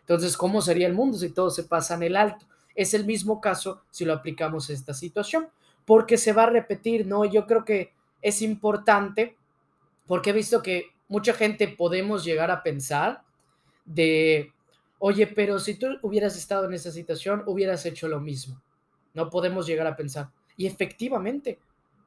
Entonces, 0.00 0.36
¿cómo 0.36 0.62
sería 0.62 0.86
el 0.86 0.94
mundo 0.94 1.18
si 1.18 1.30
todos 1.30 1.56
se 1.56 1.64
pasan 1.64 2.04
el 2.04 2.16
alto? 2.16 2.46
Es 2.76 2.94
el 2.94 3.04
mismo 3.04 3.40
caso 3.40 3.82
si 3.90 4.04
lo 4.04 4.12
aplicamos 4.12 4.70
a 4.70 4.72
esta 4.72 4.94
situación, 4.94 5.48
porque 5.86 6.18
se 6.18 6.34
va 6.34 6.42
a 6.42 6.50
repetir, 6.50 7.06
¿no? 7.06 7.24
Yo 7.24 7.46
creo 7.46 7.64
que 7.64 7.92
es 8.20 8.42
importante, 8.42 9.36
porque 10.06 10.30
he 10.30 10.34
visto 10.34 10.62
que 10.62 10.90
mucha 11.08 11.32
gente 11.32 11.68
podemos 11.68 12.24
llegar 12.24 12.50
a 12.50 12.62
pensar 12.62 13.22
de, 13.84 14.52
oye, 14.98 15.26
pero 15.28 15.58
si 15.58 15.76
tú 15.76 15.86
hubieras 16.02 16.36
estado 16.36 16.66
en 16.66 16.74
esa 16.74 16.90
situación, 16.90 17.42
hubieras 17.46 17.86
hecho 17.86 18.08
lo 18.08 18.20
mismo. 18.20 18.60
No 19.14 19.30
podemos 19.30 19.66
llegar 19.66 19.86
a 19.86 19.96
pensar. 19.96 20.28
Y 20.56 20.66
efectivamente, 20.66 21.58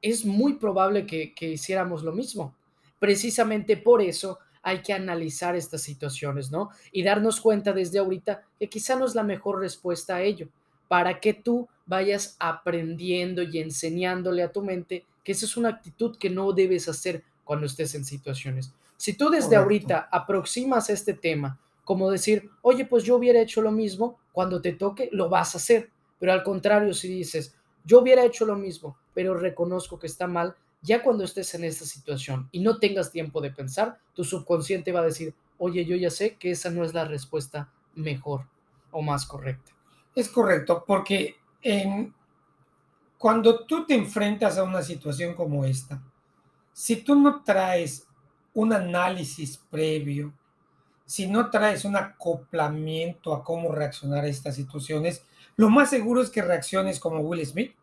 es 0.02 0.26
muy 0.26 0.56
probable 0.56 1.06
que, 1.06 1.34
hiciéramos 1.40 2.04
lo 2.04 2.12
mismo. 2.12 2.54
Precisamente 3.00 3.78
por 3.78 4.02
eso 4.02 4.40
hay 4.62 4.82
que 4.82 4.94
analizar 4.94 5.56
estas 5.56 5.82
situaciones, 5.82 6.52
¿no? 6.52 6.70
Y 6.92 7.04
darnos 7.04 7.40
cuenta 7.40 7.72
desde 7.72 8.00
ahorita 8.00 8.44
que 8.60 8.68
quizá 8.68 8.96
no 8.96 9.06
es 9.06 9.16
la 9.16 9.24
mejor 9.24 9.60
respuesta 9.60 10.18
a 10.18 10.22
ello, 10.22 10.50
para 10.88 11.20
que 11.20 11.34
tú 11.34 11.68
vayas 11.90 12.38
aprendiendo 12.40 13.42
y 13.42 13.58
enseñándole 13.58 14.44
a 14.44 14.52
tu 14.52 14.62
mente 14.62 15.06
que 15.24 15.32
esa 15.32 15.48
es 15.48 15.58
una 15.58 15.70
actitud 15.70 16.16
que 16.18 16.30
no 16.30 16.54
debes 16.54 16.88
hacer 16.88 17.24
cuando 17.44 17.66
estés 17.66 17.96
en 17.96 18.06
situaciones. 18.06 18.72
Si 18.96 19.14
tú 19.14 19.32
desde 19.32 19.56
ahorita 19.56 20.08
aproximas 20.12 20.92
este 20.92 21.16
tema 21.16 21.60
como 21.84 22.12
decir, 22.12 22.52
oye, 22.62 22.86
pues 22.86 23.04
yo 23.04 23.16
hubiera 23.16 23.42
hecho 23.42 23.64
lo 23.64 23.72
mismo, 23.72 24.20
cuando 24.32 24.62
te 24.62 24.74
toque, 24.74 25.10
lo 25.12 25.30
vas 25.30 25.56
a 25.56 25.58
hacer. 25.58 25.90
Pero 26.20 26.32
al 26.32 26.44
contrario, 26.44 26.94
si 26.94 27.08
dices, 27.08 27.56
yo 27.84 28.02
hubiera 28.02 28.24
hecho 28.24 28.46
lo 28.46 28.56
mismo, 28.56 28.96
pero 29.16 29.34
reconozco 29.34 29.98
que 29.98 30.06
está 30.06 30.28
mal. 30.28 30.56
Ya 30.84 31.02
cuando 31.02 31.24
estés 31.24 31.56
en 31.56 31.64
esta 31.64 31.86
situación 31.86 32.48
y 32.52 32.60
no 32.60 32.78
tengas 32.78 33.12
tiempo 33.12 33.42
de 33.42 33.50
pensar, 33.50 33.98
tu 34.14 34.24
subconsciente 34.24 34.92
va 34.92 35.00
a 35.00 35.06
decir, 35.06 35.34
oye, 35.58 35.84
yo 35.86 35.96
ya 35.96 36.12
sé 36.12 36.36
que 36.36 36.52
esa 36.52 36.70
no 36.70 36.84
es 36.84 36.94
la 36.94 37.06
respuesta 37.06 37.74
mejor 37.96 38.46
o 38.92 39.02
más 39.02 39.26
correcta. 39.26 39.72
Es 40.14 40.30
correcto, 40.30 40.84
porque 40.86 41.39
cuando 43.18 43.66
tú 43.66 43.86
te 43.86 43.96
enfrentas 43.96 44.58
a 44.58 44.64
una 44.64 44.82
situación 44.82 45.34
como 45.34 45.66
esta, 45.66 46.02
si 46.72 46.98
tú 46.98 47.16
no 47.16 47.44
traes 47.44 48.08
un 48.54 48.74
análisis 48.74 49.58
previo, 49.70 50.34
si 51.06 51.28
no 51.28 51.50
traes 51.50 51.86
un 51.86 51.96
acoplamiento 51.96 53.34
a 53.34 53.44
cómo 53.44 53.72
reaccionar 53.72 54.24
a 54.24 54.28
estas 54.28 54.56
situaciones, 54.56 55.24
lo 55.58 55.70
más 55.70 55.90
seguro 55.90 56.22
es 56.22 56.30
que 56.30 56.42
reacciones 56.42 57.00
como 57.00 57.20
Will 57.20 57.46
Smith. 57.46 57.74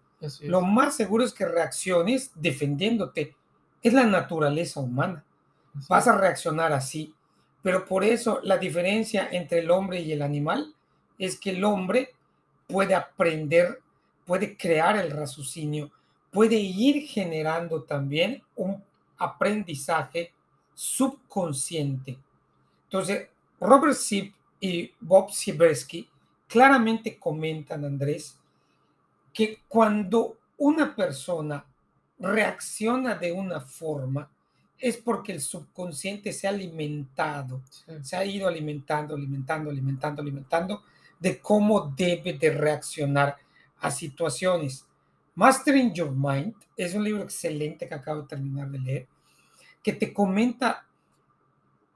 Lo 0.41 0.63
más 0.63 0.97
seguro 0.97 1.25
es 1.25 1.35
que 1.35 1.45
reacciones 1.45 2.31
defendiéndote. 2.35 3.37
Es 3.83 3.93
la 3.93 4.05
naturaleza 4.05 4.81
humana. 4.81 5.25
Vas 5.89 6.09
a 6.09 6.17
reaccionar 6.17 6.73
así. 6.73 7.15
Pero 7.63 7.85
por 7.85 8.05
eso 8.05 8.41
la 8.43 8.57
diferencia 8.57 9.29
entre 9.31 9.59
el 9.59 9.71
hombre 9.71 10.01
y 10.01 10.13
el 10.13 10.23
animal 10.23 10.75
es 11.19 11.39
que 11.39 11.51
el 11.51 11.65
hombre 11.65 12.15
puede 12.67 12.95
aprender, 12.95 13.81
puede 14.25 14.57
crear 14.57 14.97
el 14.97 15.11
raciocinio, 15.11 15.91
puede 16.31 16.57
ir 16.57 17.07
generando 17.07 17.83
también 17.83 18.43
un 18.57 18.83
aprendizaje 19.19 20.33
subconsciente. 20.75 22.19
Entonces, 22.85 23.29
Robert 23.61 23.95
Sipp 23.95 24.35
y 24.61 24.93
Bob 25.01 25.31
Sieberski 25.31 26.09
claramente 26.47 27.19
comentan, 27.19 27.85
Andrés, 27.85 28.39
que 29.33 29.61
cuando 29.69 30.37
una 30.59 30.95
persona 30.95 31.65
reacciona 32.19 33.15
de 33.15 33.33
una 33.33 33.61
forma, 33.61 34.31
es 34.79 34.99
porque 34.99 35.33
el 35.33 35.41
subconsciente 35.41 36.33
se 36.33 36.47
ha 36.47 36.51
alimentado, 36.51 37.63
se 38.03 38.17
ha 38.17 38.25
ido 38.25 38.47
alimentando, 38.47 39.15
alimentando, 39.15 39.71
alimentando, 39.71 40.23
alimentando 40.23 40.83
de 41.19 41.41
cómo 41.41 41.95
debe 41.97 42.35
de 42.35 42.51
reaccionar 42.51 43.37
a 43.81 43.91
situaciones. 43.91 44.87
Mastering 45.35 45.93
Your 45.93 46.13
Mind 46.13 46.55
es 46.77 46.95
un 46.95 47.05
libro 47.05 47.23
excelente 47.23 47.89
que 47.89 47.95
acabo 47.95 48.23
de 48.23 48.29
terminar 48.29 48.71
de 48.71 48.79
leer, 48.79 49.07
que 49.83 49.93
te 49.93 50.13
comenta, 50.13 50.87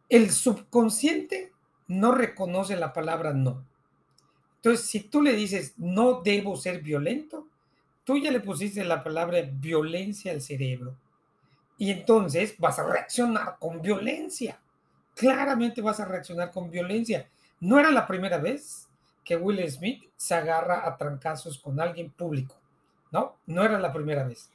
el 0.08 0.30
subconsciente 0.30 1.52
no 1.88 2.12
reconoce 2.12 2.76
la 2.76 2.92
palabra 2.92 3.32
no. 3.32 3.64
Entonces, 4.56 4.86
si 4.86 5.00
tú 5.00 5.22
le 5.22 5.32
dices, 5.32 5.74
no 5.78 6.20
debo 6.20 6.56
ser 6.56 6.82
violento, 6.82 7.48
tú 8.04 8.18
ya 8.18 8.30
le 8.30 8.40
pusiste 8.40 8.84
la 8.84 9.02
palabra 9.02 9.38
violencia 9.50 10.32
al 10.32 10.42
cerebro. 10.42 10.94
Y 11.78 11.90
entonces 11.90 12.56
vas 12.58 12.78
a 12.78 12.86
reaccionar 12.86 13.56
con 13.58 13.80
violencia. 13.80 14.60
Claramente 15.14 15.80
vas 15.80 15.98
a 15.98 16.04
reaccionar 16.04 16.50
con 16.50 16.70
violencia. 16.70 17.26
No 17.58 17.80
era 17.80 17.90
la 17.90 18.06
primera 18.06 18.36
vez 18.36 18.89
que 19.30 19.36
Will 19.36 19.70
Smith 19.70 20.02
se 20.16 20.34
agarra 20.34 20.84
a 20.84 20.96
trancazos 20.96 21.56
con 21.56 21.78
alguien 21.78 22.10
público. 22.10 22.56
No, 23.12 23.36
no 23.46 23.62
era 23.62 23.78
la 23.78 23.92
primera 23.92 24.24
vez. 24.24 24.50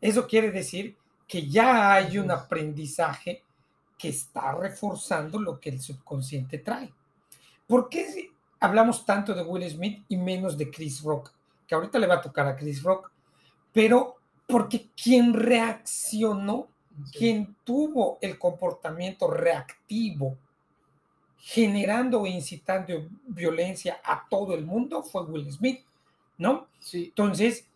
Eso 0.00 0.28
quiere 0.28 0.52
decir 0.52 0.96
que 1.26 1.48
ya 1.48 1.94
hay 1.94 2.16
un 2.16 2.30
aprendizaje 2.30 3.42
que 3.98 4.10
está 4.10 4.52
reforzando 4.52 5.40
lo 5.40 5.58
que 5.58 5.70
el 5.70 5.80
subconsciente 5.80 6.58
trae. 6.58 6.92
¿Por 7.66 7.88
qué 7.88 8.30
hablamos 8.60 9.04
tanto 9.04 9.34
de 9.34 9.42
Will 9.42 9.68
Smith 9.68 10.04
y 10.06 10.16
menos 10.16 10.56
de 10.56 10.70
Chris 10.70 11.02
Rock, 11.02 11.32
que 11.66 11.74
ahorita 11.74 11.98
le 11.98 12.06
va 12.06 12.14
a 12.14 12.22
tocar 12.22 12.46
a 12.46 12.54
Chris 12.54 12.84
Rock, 12.84 13.10
pero 13.72 14.18
porque 14.46 14.90
quien 14.94 15.32
reaccionó, 15.32 16.68
quien 17.10 17.56
tuvo 17.64 18.18
el 18.20 18.38
comportamiento 18.38 19.28
reactivo, 19.28 20.38
generando 21.40 22.26
e 22.26 22.30
incitando 22.30 23.08
violencia 23.26 24.00
a 24.04 24.26
todo 24.28 24.54
el 24.54 24.64
mundo, 24.64 25.02
fue 25.02 25.24
Will 25.24 25.50
Smith, 25.50 25.80
¿no? 26.38 26.68
Sí. 26.78 27.06
Entonces, 27.06 27.66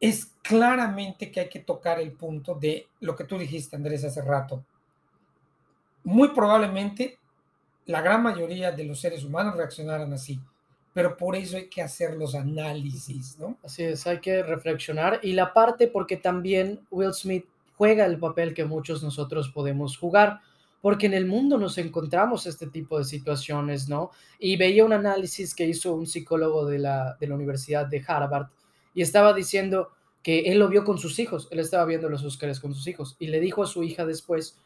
es 0.00 0.26
claramente 0.42 1.30
que 1.30 1.40
hay 1.40 1.48
que 1.48 1.60
tocar 1.60 2.00
el 2.00 2.12
punto 2.12 2.54
de 2.54 2.86
lo 3.00 3.16
que 3.16 3.24
tú 3.24 3.38
dijiste, 3.38 3.76
Andrés, 3.76 4.04
hace 4.04 4.22
rato. 4.22 4.64
Muy 6.04 6.28
probablemente 6.28 7.18
la 7.86 8.00
gran 8.02 8.22
mayoría 8.22 8.72
de 8.72 8.84
los 8.84 9.00
seres 9.00 9.24
humanos 9.24 9.56
reaccionaran 9.56 10.12
así. 10.12 10.40
Pero 10.92 11.16
por 11.16 11.36
eso 11.36 11.56
hay 11.56 11.68
que 11.68 11.82
hacer 11.82 12.16
los 12.16 12.34
análisis, 12.34 13.38
¿no? 13.38 13.58
Así 13.62 13.82
es, 13.84 14.06
hay 14.06 14.20
que 14.20 14.42
reflexionar. 14.42 15.20
Y 15.22 15.32
la 15.32 15.52
parte 15.52 15.88
porque 15.88 16.16
también 16.16 16.80
Will 16.90 17.12
Smith 17.12 17.44
juega 17.76 18.06
el 18.06 18.18
papel 18.18 18.54
que 18.54 18.64
muchos 18.64 19.02
nosotros 19.02 19.50
podemos 19.50 19.98
jugar, 19.98 20.40
porque 20.86 21.06
en 21.06 21.14
el 21.14 21.26
mundo 21.26 21.58
nos 21.58 21.78
encontramos 21.78 22.46
este 22.46 22.68
tipo 22.68 22.96
de 22.96 23.04
situaciones, 23.04 23.88
¿no? 23.88 24.12
Y 24.38 24.56
veía 24.56 24.84
un 24.84 24.92
análisis 24.92 25.52
que 25.52 25.66
hizo 25.66 25.92
un 25.92 26.06
psicólogo 26.06 26.64
de 26.64 26.78
la, 26.78 27.16
de 27.18 27.26
la 27.26 27.34
Universidad 27.34 27.88
de 27.88 28.04
Harvard 28.06 28.50
y 28.94 29.02
estaba 29.02 29.32
diciendo 29.32 29.88
que 30.22 30.42
él 30.42 30.60
lo 30.60 30.68
vio 30.68 30.84
con 30.84 30.98
sus 30.98 31.18
hijos, 31.18 31.48
él 31.50 31.58
estaba 31.58 31.86
viendo 31.86 32.08
los 32.08 32.24
Óscares 32.24 32.60
con 32.60 32.72
sus 32.72 32.86
hijos 32.86 33.16
y 33.18 33.26
le 33.26 33.40
dijo 33.40 33.64
a 33.64 33.66
su 33.66 33.82
hija 33.82 34.06
después, 34.06 34.60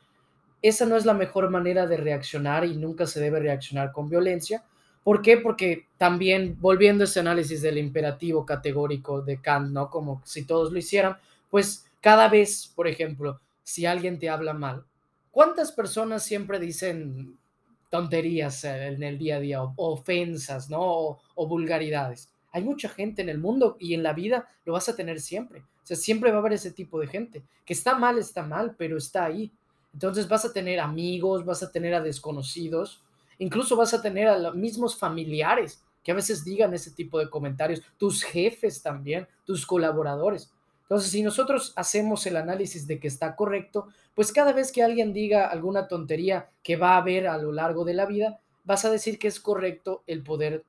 esa 0.61 0.85
no 0.85 0.99
es 0.99 1.07
la 1.07 1.15
mejor 1.15 1.49
manera 1.49 1.87
de 1.87 1.97
reaccionar 1.97 2.67
y 2.67 2.77
nunca 2.77 3.07
se 3.07 3.19
debe 3.19 3.41
reaccionar 3.41 3.91
con 3.91 4.11
violencia. 4.11 4.62
¿Por 5.03 5.23
qué? 5.23 5.39
Porque 5.39 5.87
también, 5.97 6.59
volviendo 6.61 7.03
a 7.03 7.07
ese 7.07 7.21
análisis 7.21 7.62
del 7.62 7.79
imperativo 7.79 8.45
categórico 8.45 9.23
de 9.23 9.41
Kant, 9.41 9.71
¿no? 9.71 9.89
Como 9.89 10.21
si 10.27 10.45
todos 10.45 10.71
lo 10.71 10.79
hicieran, 10.79 11.17
pues 11.49 11.87
cada 12.03 12.29
vez, 12.29 12.71
por 12.77 12.89
ejemplo, 12.89 13.41
si 13.62 13.87
alguien 13.87 14.19
te 14.19 14.29
habla 14.29 14.53
mal. 14.53 14.85
¿Cuántas 15.31 15.73
personas 15.73 16.25
siempre 16.25 16.59
dicen 16.59 17.39
tonterías 17.91 18.65
en 18.65 19.03
el 19.03 19.19
día 19.19 19.37
a 19.37 19.41
día, 19.41 19.63
o, 19.63 19.75
ofensas, 19.77 20.71
¿no? 20.71 21.21
O, 21.35 21.47
vulgaridades. 21.47 22.31
Hay 22.53 22.63
mucha 22.63 22.89
gente 22.89 23.21
en 23.23 23.29
el 23.29 23.39
mundo 23.39 23.77
y 23.79 23.95
en 23.95 24.03
la 24.03 24.13
vida 24.13 24.49
lo 24.65 24.73
vas 24.73 24.89
a 24.89 24.97
tener 24.97 25.21
siempre. 25.21 25.61
O 25.61 25.87
sea, 25.87 25.97
siempre 25.97 26.31
va 26.31 26.37
a 26.37 26.41
haber 26.41 26.55
ese 26.55 26.71
tipo 26.71 26.99
de 27.01 27.09
gente. 27.09 27.43
Que 27.65 27.75
está 27.75 27.97
mal, 27.97 28.19
está 28.19 28.43
mal, 28.43 28.75
pero 28.79 28.97
está 28.97 29.25
ahí. 29.25 29.53
Entonces 29.93 30.29
vas 30.29 30.45
a 30.45 30.53
tener 30.53 30.81
amigos, 30.81 31.45
vas 31.45 31.63
a 31.63 31.71
tener 31.71 31.95
a 31.95 32.01
desconocidos, 32.01 33.03
incluso 33.39 33.77
vas 33.77 33.93
a 33.93 34.01
tener 34.01 34.29
a 34.29 34.39
los 34.39 34.55
mismos 34.55 34.97
familiares 34.97 35.83
que 36.05 36.13
a 36.13 36.15
veces 36.15 36.45
digan 36.45 36.73
ese 36.73 36.93
tipo 36.93 37.19
de 37.19 37.29
comentarios, 37.29 37.83
tus 37.99 38.23
jefes 38.23 38.83
también, 38.83 39.27
tus 39.45 39.67
colaboradores. 39.67 40.51
Entonces, 40.90 41.12
si 41.12 41.23
nosotros 41.23 41.73
hacemos 41.76 42.26
el 42.26 42.37
análisis 42.37 42.88
de 42.88 42.99
que 42.99 43.06
está 43.06 43.37
correcto, 43.37 43.87
pues 44.12 44.32
cada 44.32 44.52
vez 44.52 44.73
que 44.73 44.82
alguien 44.82 45.12
diga 45.12 45.47
alguna 45.47 45.87
tontería 45.87 46.50
que 46.64 46.75
va 46.75 46.94
a 46.94 46.97
haber 46.97 47.28
a 47.28 47.38
lo 47.38 47.52
largo 47.52 47.85
de 47.85 47.94
la 47.94 48.06
vida, 48.06 48.40
vas 48.64 48.85
a 48.85 48.90
decir 48.90 49.16
que 49.16 49.28
es 49.28 49.38
correcto 49.38 50.02
el 50.09 50.25
poder 50.25 50.64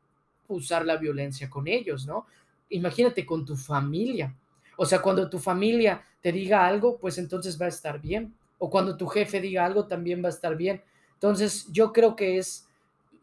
usar 0.47 0.85
la 0.85 0.97
violencia 0.97 1.49
con 1.49 1.67
ellos, 1.67 2.05
¿no? 2.05 2.27
Imagínate 2.69 3.25
con 3.25 3.43
tu 3.45 3.57
familia. 3.57 4.35
O 4.77 4.85
sea, 4.85 5.01
cuando 5.01 5.27
tu 5.27 5.39
familia 5.39 6.05
te 6.21 6.31
diga 6.31 6.67
algo, 6.67 6.99
pues 6.99 7.17
entonces 7.17 7.59
va 7.59 7.65
a 7.65 7.69
estar 7.69 7.99
bien. 7.99 8.35
O 8.59 8.69
cuando 8.69 8.97
tu 8.97 9.07
jefe 9.07 9.41
diga 9.41 9.65
algo, 9.65 9.87
también 9.87 10.23
va 10.23 10.27
a 10.27 10.33
estar 10.33 10.55
bien. 10.55 10.83
Entonces, 11.15 11.65
yo 11.71 11.91
creo 11.91 12.15
que 12.15 12.37
es 12.37 12.67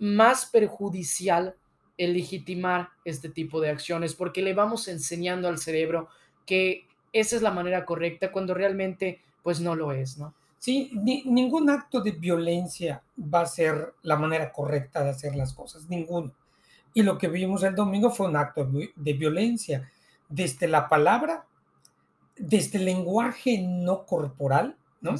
más 0.01 0.47
perjudicial 0.47 1.55
el 1.97 2.15
legitimar 2.15 2.89
este 3.05 3.29
tipo 3.29 3.61
de 3.61 3.71
acciones 3.71 4.15
porque 4.15 4.43
le 4.43 4.53
vamos 4.53 4.89
enseñando 4.89 5.47
al 5.47 5.59
cerebro 5.59 6.09
que 6.45 6.88
esa 7.13 7.37
es 7.37 7.43
la 7.43 7.51
manera 7.51 7.85
correcta 7.85 8.33
cuando 8.33 8.55
realmente 8.55 9.21
pues 9.43 9.61
no 9.61 9.75
lo 9.75 9.93
es, 9.93 10.19
¿no? 10.19 10.35
Sí, 10.59 10.91
ningún 11.25 11.71
acto 11.71 12.01
de 12.01 12.11
violencia 12.11 13.03
va 13.17 13.43
a 13.43 13.47
ser 13.47 13.95
la 14.03 14.17
manera 14.17 14.53
correcta 14.53 15.05
de 15.05 15.11
hacer 15.11 15.37
las 15.37 15.55
cosas, 15.55 15.89
ninguno. 15.89 16.33
Y 16.93 17.03
lo 17.03 17.17
que 17.17 17.29
vimos 17.29 17.63
el 17.63 17.77
domingo 17.77 18.11
fue 18.11 18.27
un 18.27 18.37
acto 18.37 18.69
de 18.97 19.13
violencia, 19.13 19.89
desde 20.29 20.67
la 20.67 20.89
palabra, 20.89 21.47
desde 22.37 22.79
el 22.79 22.87
lenguaje 22.87 23.59
no 23.59 24.05
corporal, 24.05 24.77
¿no? 25.01 25.15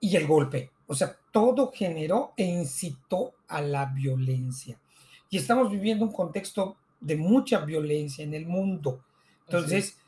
Y 0.00 0.16
el 0.16 0.26
golpe. 0.26 0.70
O 0.88 0.94
sea, 0.94 1.16
todo 1.30 1.70
generó 1.72 2.32
e 2.36 2.44
incitó 2.44 3.34
a 3.46 3.60
la 3.60 3.86
violencia. 3.86 4.80
Y 5.28 5.36
estamos 5.36 5.70
viviendo 5.70 6.04
un 6.04 6.12
contexto 6.12 6.76
de 7.00 7.16
mucha 7.16 7.60
violencia 7.60 8.24
en 8.24 8.34
el 8.34 8.46
mundo. 8.46 9.04
Entonces, 9.46 9.99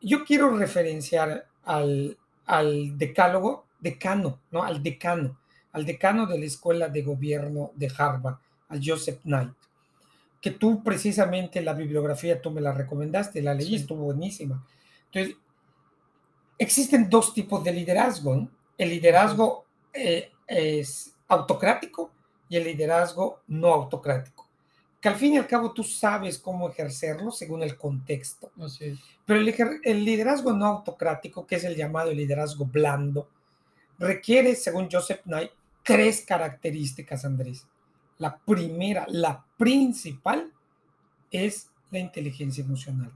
yo 0.00 0.24
quiero 0.24 0.56
referenciar 0.56 1.46
al, 1.64 2.16
al 2.46 2.98
decálogo, 2.98 3.66
decano, 3.80 4.40
¿no? 4.50 4.62
Al 4.62 4.82
decano, 4.82 5.38
al 5.72 5.84
decano 5.84 6.26
de 6.26 6.38
la 6.38 6.44
Escuela 6.44 6.88
de 6.88 7.02
Gobierno 7.02 7.72
de 7.74 7.90
Harvard, 7.96 8.36
a 8.68 8.76
Joseph 8.82 9.20
Knight, 9.22 9.52
que 10.40 10.50
tú 10.50 10.82
precisamente 10.82 11.60
la 11.62 11.74
bibliografía, 11.74 12.40
tú 12.40 12.50
me 12.50 12.60
la 12.60 12.72
recomendaste, 12.72 13.42
la 13.42 13.54
leí, 13.54 13.76
estuvo 13.76 14.04
buenísima. 14.04 14.66
Entonces, 15.10 15.36
existen 16.58 17.08
dos 17.08 17.32
tipos 17.32 17.62
de 17.64 17.72
liderazgo, 17.72 18.48
El 18.76 18.88
liderazgo 18.90 19.64
eh, 19.92 20.32
es 20.46 21.14
autocrático 21.28 22.10
y 22.48 22.56
el 22.56 22.64
liderazgo 22.64 23.40
no 23.46 23.72
autocrático 23.72 24.43
que 25.04 25.10
al 25.10 25.16
fin 25.16 25.34
y 25.34 25.36
al 25.36 25.46
cabo 25.46 25.74
tú 25.74 25.84
sabes 25.84 26.38
cómo 26.38 26.66
ejercerlo 26.66 27.30
según 27.30 27.62
el 27.62 27.76
contexto. 27.76 28.50
Pero 29.26 29.38
el, 29.84 30.02
liderazgo 30.02 30.54
no 30.54 30.64
autocrático, 30.64 31.46
que 31.46 31.56
es 31.56 31.64
el 31.64 31.76
llamado 31.76 32.10
liderazgo 32.10 32.64
blando, 32.64 33.28
requiere, 33.98 34.54
según 34.54 34.88
Joseph 34.90 35.20
Knight, 35.24 35.50
tres 35.82 36.24
características, 36.26 37.26
Andrés. 37.26 37.66
La 38.16 38.34
primera, 38.34 39.04
la 39.10 39.44
principal, 39.58 40.50
es 41.30 41.68
la 41.90 41.98
inteligencia 41.98 42.64
emocional. 42.64 43.12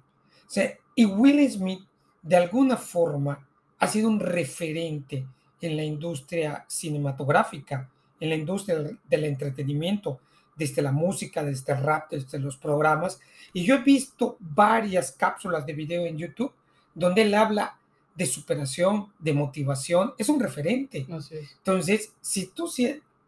O 0.47 0.51
sea, 0.51 0.71
y 0.95 1.07
Will 1.07 1.51
Smith, 1.51 1.81
de 2.21 2.37
alguna 2.37 2.77
forma, 2.77 3.49
ha 3.79 3.87
sido 3.87 4.11
un 4.11 4.21
referente 4.21 5.27
en 5.59 5.75
la 5.75 5.85
industria 5.85 6.67
cinematográfica, 6.69 7.89
en 8.21 8.29
la 8.29 8.35
industria 8.35 8.77
del 9.09 9.25
entretenimiento, 9.25 10.21
desde 10.59 10.83
la 10.83 10.93
música, 10.93 11.45
desde 11.45 11.73
el 11.73 11.83
rap, 11.83 12.11
desde 12.11 12.39
los 12.39 12.57
programas. 12.57 13.21
Y 13.53 13.65
yo 13.65 13.77
he 13.77 13.83
visto 13.83 14.37
varias 14.41 15.13
cápsulas 15.13 15.65
de 15.65 15.73
video 15.73 16.05
en 16.05 16.19
YouTube 16.19 16.53
donde 16.95 17.23
él 17.23 17.35
habla 17.35 17.79
de 18.15 18.27
superación, 18.27 19.13
de 19.19 19.33
motivación. 19.33 20.13
Es 20.19 20.29
un 20.29 20.41
referente. 20.41 21.07
Entonces, 21.09 22.13
si 22.21 22.47
tú 22.47 22.69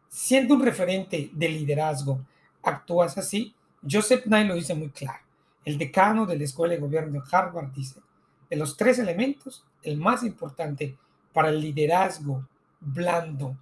siendo 0.09 0.55
un 0.55 0.63
referente 0.63 1.31
de 1.33 1.49
liderazgo 1.49 2.21
actúas 2.63 3.17
así, 3.17 3.55
Joseph 3.89 4.27
Nye 4.27 4.45
lo 4.45 4.57
dice 4.57 4.75
muy 4.75 4.91
claro. 4.91 5.21
El 5.65 5.79
decano 5.79 6.27
de 6.27 6.37
la 6.37 6.45
Escuela 6.45 6.75
de 6.75 6.81
Gobierno 6.81 7.13
de 7.13 7.23
Harvard 7.31 7.73
dice, 7.73 8.01
de 8.49 8.57
los 8.57 8.77
tres 8.77 8.99
elementos, 8.99 9.65
el 9.83 9.97
más 9.97 10.25
importante 10.25 10.97
para 11.33 11.51
el 11.51 11.61
liderazgo 11.61 12.45
blando 12.81 13.57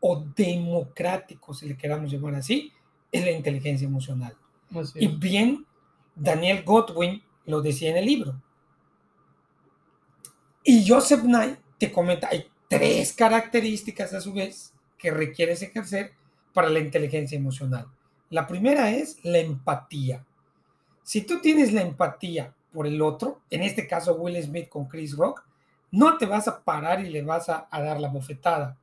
o 0.00 0.24
democrático, 0.36 1.54
si 1.54 1.68
le 1.68 1.76
queramos 1.76 2.10
llamar 2.10 2.34
así, 2.34 2.72
es 3.14 3.24
la 3.24 3.30
inteligencia 3.30 3.86
emocional. 3.86 4.36
Y 4.96 5.06
bien, 5.06 5.64
Daniel 6.16 6.64
Godwin 6.64 7.22
lo 7.46 7.62
decía 7.62 7.90
en 7.90 7.98
el 7.98 8.06
libro. 8.06 8.42
Y 10.64 10.88
Joseph 10.88 11.20
Knight 11.20 11.60
te 11.78 11.92
comenta, 11.92 12.28
hay 12.28 12.50
tres 12.68 13.12
características 13.12 14.14
a 14.14 14.20
su 14.20 14.32
vez 14.32 14.72
que 14.98 15.12
requieres 15.12 15.62
ejercer 15.62 16.12
para 16.52 16.68
la 16.68 16.80
inteligencia 16.80 17.38
emocional. 17.38 17.86
La 18.30 18.48
primera 18.48 18.90
es 18.90 19.24
la 19.24 19.38
empatía. 19.38 20.24
Si 21.04 21.20
tú 21.20 21.40
tienes 21.40 21.72
la 21.72 21.82
empatía 21.82 22.52
por 22.72 22.88
el 22.88 23.00
otro, 23.00 23.42
en 23.48 23.62
este 23.62 23.86
caso 23.86 24.14
Will 24.16 24.42
Smith 24.42 24.68
con 24.68 24.86
Chris 24.86 25.16
Rock, 25.16 25.44
no 25.92 26.18
te 26.18 26.26
vas 26.26 26.48
a 26.48 26.64
parar 26.64 27.04
y 27.04 27.10
le 27.10 27.22
vas 27.22 27.48
a, 27.48 27.68
a 27.70 27.80
dar 27.80 28.00
la 28.00 28.08
bofetada. 28.08 28.76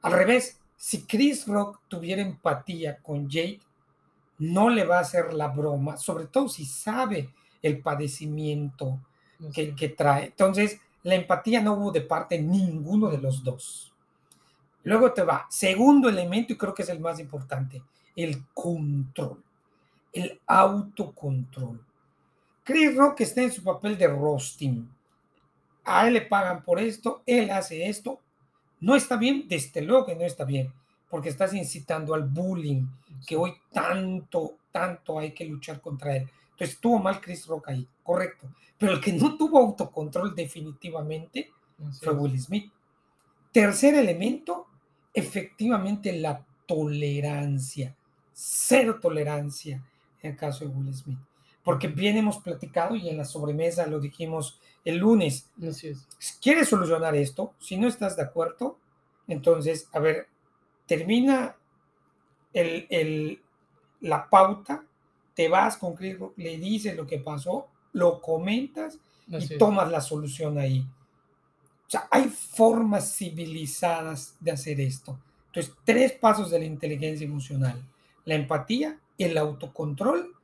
Al 0.00 0.12
revés, 0.14 0.58
si 0.82 1.04
Chris 1.04 1.46
Rock 1.46 1.78
tuviera 1.86 2.22
empatía 2.22 2.98
con 2.98 3.30
Jade, 3.30 3.60
no 4.38 4.68
le 4.68 4.84
va 4.84 4.98
a 4.98 5.02
hacer 5.02 5.32
la 5.32 5.46
broma, 5.46 5.96
sobre 5.96 6.26
todo 6.26 6.48
si 6.48 6.64
sabe 6.64 7.32
el 7.62 7.80
padecimiento 7.80 8.98
que, 9.54 9.76
que, 9.76 9.90
trae. 9.90 10.24
Entonces, 10.24 10.80
la 11.04 11.14
empatía 11.14 11.60
no 11.60 11.74
hubo 11.74 11.92
de 11.92 12.00
parte 12.00 12.42
ninguno 12.42 13.10
de 13.10 13.18
los 13.18 13.44
dos. 13.44 13.94
Luego 14.82 15.12
te 15.12 15.22
va, 15.22 15.46
segundo 15.48 16.08
elemento, 16.08 16.52
y 16.52 16.56
creo 16.56 16.74
que 16.74 16.82
es 16.82 16.88
el 16.88 16.98
más 16.98 17.20
importante, 17.20 17.80
el 18.16 18.44
control, 18.52 19.40
el 20.12 20.40
autocontrol. 20.48 21.80
Chris 22.64 22.96
Rock 22.96 23.20
está 23.20 23.42
en 23.42 23.52
su 23.52 23.62
papel 23.62 23.96
de 23.96 24.08
roasting. 24.08 24.92
A 25.84 26.08
él 26.08 26.14
le 26.14 26.22
pagan 26.22 26.64
por 26.64 26.80
esto, 26.80 27.22
él 27.24 27.52
hace 27.52 27.88
esto, 27.88 28.18
no 28.82 28.96
está 28.96 29.16
bien, 29.16 29.46
desde 29.48 29.80
luego 29.80 30.06
que 30.06 30.16
no 30.16 30.22
está 30.22 30.44
bien, 30.44 30.72
porque 31.08 31.28
estás 31.28 31.54
incitando 31.54 32.14
al 32.14 32.24
bullying, 32.24 32.84
que 33.24 33.36
hoy 33.36 33.54
tanto, 33.72 34.56
tanto 34.72 35.20
hay 35.20 35.32
que 35.32 35.44
luchar 35.44 35.80
contra 35.80 36.16
él. 36.16 36.28
Entonces 36.50 36.70
estuvo 36.74 36.98
mal 36.98 37.20
Chris 37.20 37.46
Rock 37.46 37.68
ahí, 37.68 37.86
correcto. 38.02 38.48
Pero 38.76 38.94
el 38.94 39.00
que 39.00 39.12
no 39.12 39.36
tuvo 39.36 39.60
autocontrol 39.60 40.34
definitivamente 40.34 41.50
fue 42.00 42.12
Will 42.12 42.38
Smith. 42.40 42.72
Tercer 43.52 43.94
elemento, 43.94 44.66
efectivamente 45.14 46.12
la 46.18 46.44
tolerancia. 46.66 47.94
Cero 48.32 48.98
tolerancia 49.00 49.80
en 50.22 50.32
el 50.32 50.36
caso 50.36 50.66
de 50.66 50.74
Will 50.74 50.92
Smith. 50.92 51.18
Porque 51.64 51.88
bien 51.88 52.16
hemos 52.16 52.38
platicado 52.38 52.96
y 52.96 53.08
en 53.08 53.16
la 53.16 53.24
sobremesa 53.24 53.86
lo 53.86 54.00
dijimos 54.00 54.58
el 54.84 54.98
lunes. 54.98 55.48
Así 55.66 55.92
¿Quieres 56.40 56.68
solucionar 56.68 57.14
esto? 57.14 57.54
Si 57.58 57.76
no 57.76 57.88
estás 57.88 58.16
de 58.16 58.22
acuerdo, 58.22 58.78
entonces, 59.28 59.88
a 59.92 60.00
ver, 60.00 60.26
termina 60.86 61.56
el, 62.52 63.40
la 64.00 64.28
pauta, 64.28 64.84
te 65.34 65.48
vas 65.48 65.76
con 65.76 65.94
Chris 65.94 66.16
le 66.36 66.58
dices 66.58 66.96
lo 66.96 67.06
que 67.06 67.18
pasó, 67.18 67.68
lo 67.92 68.20
comentas 68.20 68.98
y 69.28 69.56
tomas 69.56 69.90
la 69.90 70.00
solución 70.00 70.58
ahí. 70.58 70.86
O 71.86 71.90
sea, 71.92 72.08
hay 72.10 72.28
formas 72.28 73.16
civilizadas 73.16 74.34
de 74.40 74.50
hacer 74.50 74.80
esto. 74.80 75.18
Entonces, 75.46 75.74
tres 75.84 76.12
pasos 76.12 76.50
de 76.50 76.58
la 76.58 76.64
inteligencia 76.64 77.26
emocional. 77.26 77.82
La 78.24 78.34
empatía, 78.34 78.98
el 79.18 79.36
autocontrol 79.36 80.34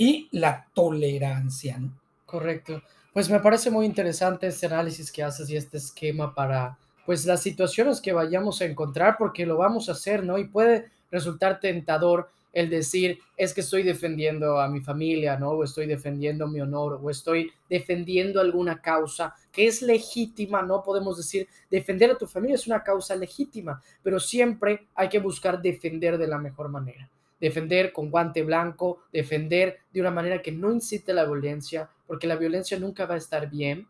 y 0.00 0.28
la 0.32 0.66
tolerancia. 0.72 1.78
Correcto. 2.24 2.82
Pues 3.12 3.28
me 3.28 3.38
parece 3.38 3.70
muy 3.70 3.84
interesante 3.84 4.46
este 4.46 4.64
análisis 4.64 5.12
que 5.12 5.22
haces 5.22 5.50
y 5.50 5.56
este 5.56 5.76
esquema 5.76 6.34
para 6.34 6.78
pues 7.04 7.26
las 7.26 7.42
situaciones 7.42 8.00
que 8.00 8.14
vayamos 8.14 8.62
a 8.62 8.64
encontrar 8.64 9.16
porque 9.18 9.44
lo 9.44 9.58
vamos 9.58 9.90
a 9.90 9.92
hacer, 9.92 10.24
¿no? 10.24 10.38
Y 10.38 10.48
puede 10.48 10.86
resultar 11.10 11.60
tentador 11.60 12.30
el 12.54 12.70
decir 12.70 13.18
es 13.36 13.52
que 13.52 13.60
estoy 13.60 13.82
defendiendo 13.82 14.58
a 14.58 14.68
mi 14.68 14.80
familia, 14.80 15.38
¿no? 15.38 15.50
O 15.50 15.64
estoy 15.64 15.86
defendiendo 15.86 16.48
mi 16.48 16.62
honor, 16.62 16.98
o 17.02 17.10
estoy 17.10 17.52
defendiendo 17.68 18.40
alguna 18.40 18.80
causa 18.80 19.34
que 19.52 19.66
es 19.66 19.82
legítima, 19.82 20.62
no 20.62 20.82
podemos 20.82 21.18
decir 21.18 21.46
defender 21.70 22.12
a 22.12 22.16
tu 22.16 22.26
familia 22.26 22.54
es 22.54 22.66
una 22.66 22.82
causa 22.82 23.14
legítima, 23.16 23.82
pero 24.02 24.18
siempre 24.18 24.88
hay 24.94 25.10
que 25.10 25.18
buscar 25.18 25.60
defender 25.60 26.16
de 26.16 26.26
la 26.26 26.38
mejor 26.38 26.70
manera. 26.70 27.10
Defender 27.40 27.92
con 27.92 28.10
guante 28.10 28.42
blanco, 28.42 29.02
defender 29.12 29.78
de 29.92 30.00
una 30.00 30.10
manera 30.10 30.42
que 30.42 30.52
no 30.52 30.72
incite 30.72 31.12
la 31.12 31.24
violencia, 31.24 31.88
porque 32.06 32.26
la 32.26 32.36
violencia 32.36 32.78
nunca 32.78 33.06
va 33.06 33.14
a 33.14 33.18
estar 33.18 33.48
bien. 33.48 33.88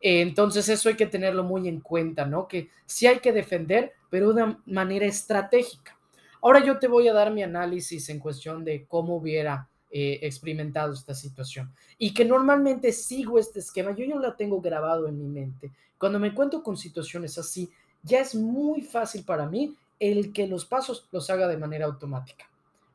Entonces 0.00 0.68
eso 0.68 0.88
hay 0.88 0.96
que 0.96 1.06
tenerlo 1.06 1.44
muy 1.44 1.68
en 1.68 1.80
cuenta, 1.80 2.26
¿no? 2.26 2.48
Que 2.48 2.68
sí 2.86 3.06
hay 3.06 3.20
que 3.20 3.32
defender, 3.32 3.92
pero 4.10 4.32
de 4.32 4.42
una 4.42 4.60
manera 4.66 5.06
estratégica. 5.06 5.96
Ahora 6.42 6.64
yo 6.64 6.78
te 6.78 6.88
voy 6.88 7.06
a 7.06 7.12
dar 7.12 7.30
mi 7.30 7.42
análisis 7.42 8.08
en 8.08 8.18
cuestión 8.18 8.64
de 8.64 8.84
cómo 8.86 9.16
hubiera 9.16 9.68
eh, 9.94 10.18
experimentado 10.22 10.94
esta 10.94 11.14
situación 11.14 11.70
y 11.98 12.14
que 12.14 12.24
normalmente 12.24 12.92
sigo 12.92 13.38
este 13.38 13.60
esquema, 13.60 13.94
yo 13.94 14.06
ya 14.06 14.16
lo 14.16 14.34
tengo 14.34 14.58
grabado 14.60 15.06
en 15.06 15.18
mi 15.18 15.28
mente. 15.28 15.70
Cuando 15.98 16.18
me 16.18 16.28
encuentro 16.28 16.62
con 16.62 16.78
situaciones 16.78 17.36
así, 17.36 17.70
ya 18.02 18.20
es 18.20 18.34
muy 18.34 18.80
fácil 18.80 19.22
para 19.22 19.46
mí 19.46 19.76
el 20.00 20.32
que 20.32 20.46
los 20.46 20.64
pasos 20.64 21.06
los 21.12 21.30
haga 21.30 21.46
de 21.46 21.58
manera 21.58 21.84
automática. 21.84 22.46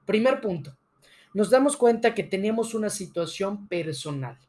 Primer 0.08 0.40
punto, 0.40 0.76
nos 1.34 1.50
damos 1.50 1.76
cuenta 1.76 2.16
que 2.16 2.24
tenemos 2.24 2.74
una 2.74 2.90
situación 2.90 3.68
personal. 3.68 4.40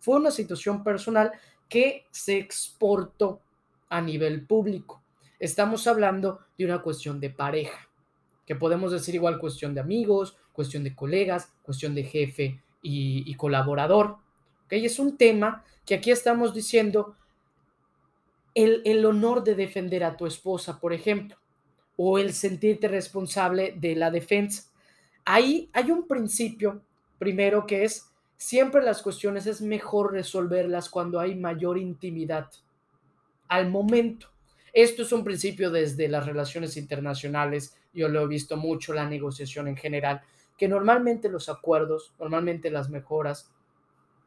Fue 0.00 0.16
una 0.16 0.32
situación 0.32 0.82
personal 0.82 1.30
que 1.68 2.04
se 2.10 2.36
exportó 2.36 3.40
a 3.88 4.00
nivel 4.00 4.44
público. 4.44 5.00
Estamos 5.38 5.86
hablando 5.86 6.40
de 6.58 6.64
una 6.64 6.82
cuestión 6.82 7.20
de 7.20 7.30
pareja 7.30 7.88
que 8.44 8.56
podemos 8.56 8.90
decir 8.90 9.14
igual 9.14 9.38
cuestión 9.38 9.72
de 9.72 9.80
amigos, 9.80 10.36
cuestión 10.52 10.82
de 10.82 10.96
colegas, 10.96 11.52
cuestión 11.62 11.94
de 11.94 12.02
jefe 12.02 12.60
y, 12.82 13.32
colaborador. 13.36 14.16
¿okay? 14.64 14.84
Es 14.84 14.98
un 14.98 15.16
tema 15.16 15.64
que 15.86 15.94
aquí 15.94 16.10
estamos 16.10 16.54
diciendo 16.54 17.14
el, 18.54 18.82
el 18.84 19.04
honor 19.04 19.44
de 19.44 19.54
defender 19.54 20.02
a 20.02 20.16
tu 20.16 20.26
esposa, 20.26 20.80
por 20.80 20.92
ejemplo, 20.92 21.36
o 21.96 22.18
el 22.18 22.32
sentirte 22.32 22.88
responsable 22.88 23.74
de 23.76 23.94
la 23.94 24.10
defensa. 24.10 24.67
Ahí 25.30 25.68
hay 25.74 25.90
un 25.90 26.06
principio, 26.06 26.80
primero, 27.18 27.66
que 27.66 27.84
es 27.84 28.10
siempre 28.38 28.82
las 28.82 29.02
cuestiones 29.02 29.46
es 29.46 29.60
mejor 29.60 30.14
resolverlas 30.14 30.88
cuando 30.88 31.20
hay 31.20 31.34
mayor 31.34 31.76
intimidad 31.76 32.50
al 33.46 33.68
momento. 33.68 34.28
Esto 34.72 35.02
es 35.02 35.12
un 35.12 35.24
principio 35.24 35.70
desde 35.70 36.08
las 36.08 36.24
relaciones 36.24 36.78
internacionales, 36.78 37.76
yo 37.92 38.08
lo 38.08 38.22
he 38.22 38.26
visto 38.26 38.56
mucho, 38.56 38.94
la 38.94 39.06
negociación 39.06 39.68
en 39.68 39.76
general, 39.76 40.22
que 40.56 40.66
normalmente 40.66 41.28
los 41.28 41.50
acuerdos, 41.50 42.14
normalmente 42.18 42.70
las 42.70 42.88
mejoras 42.88 43.52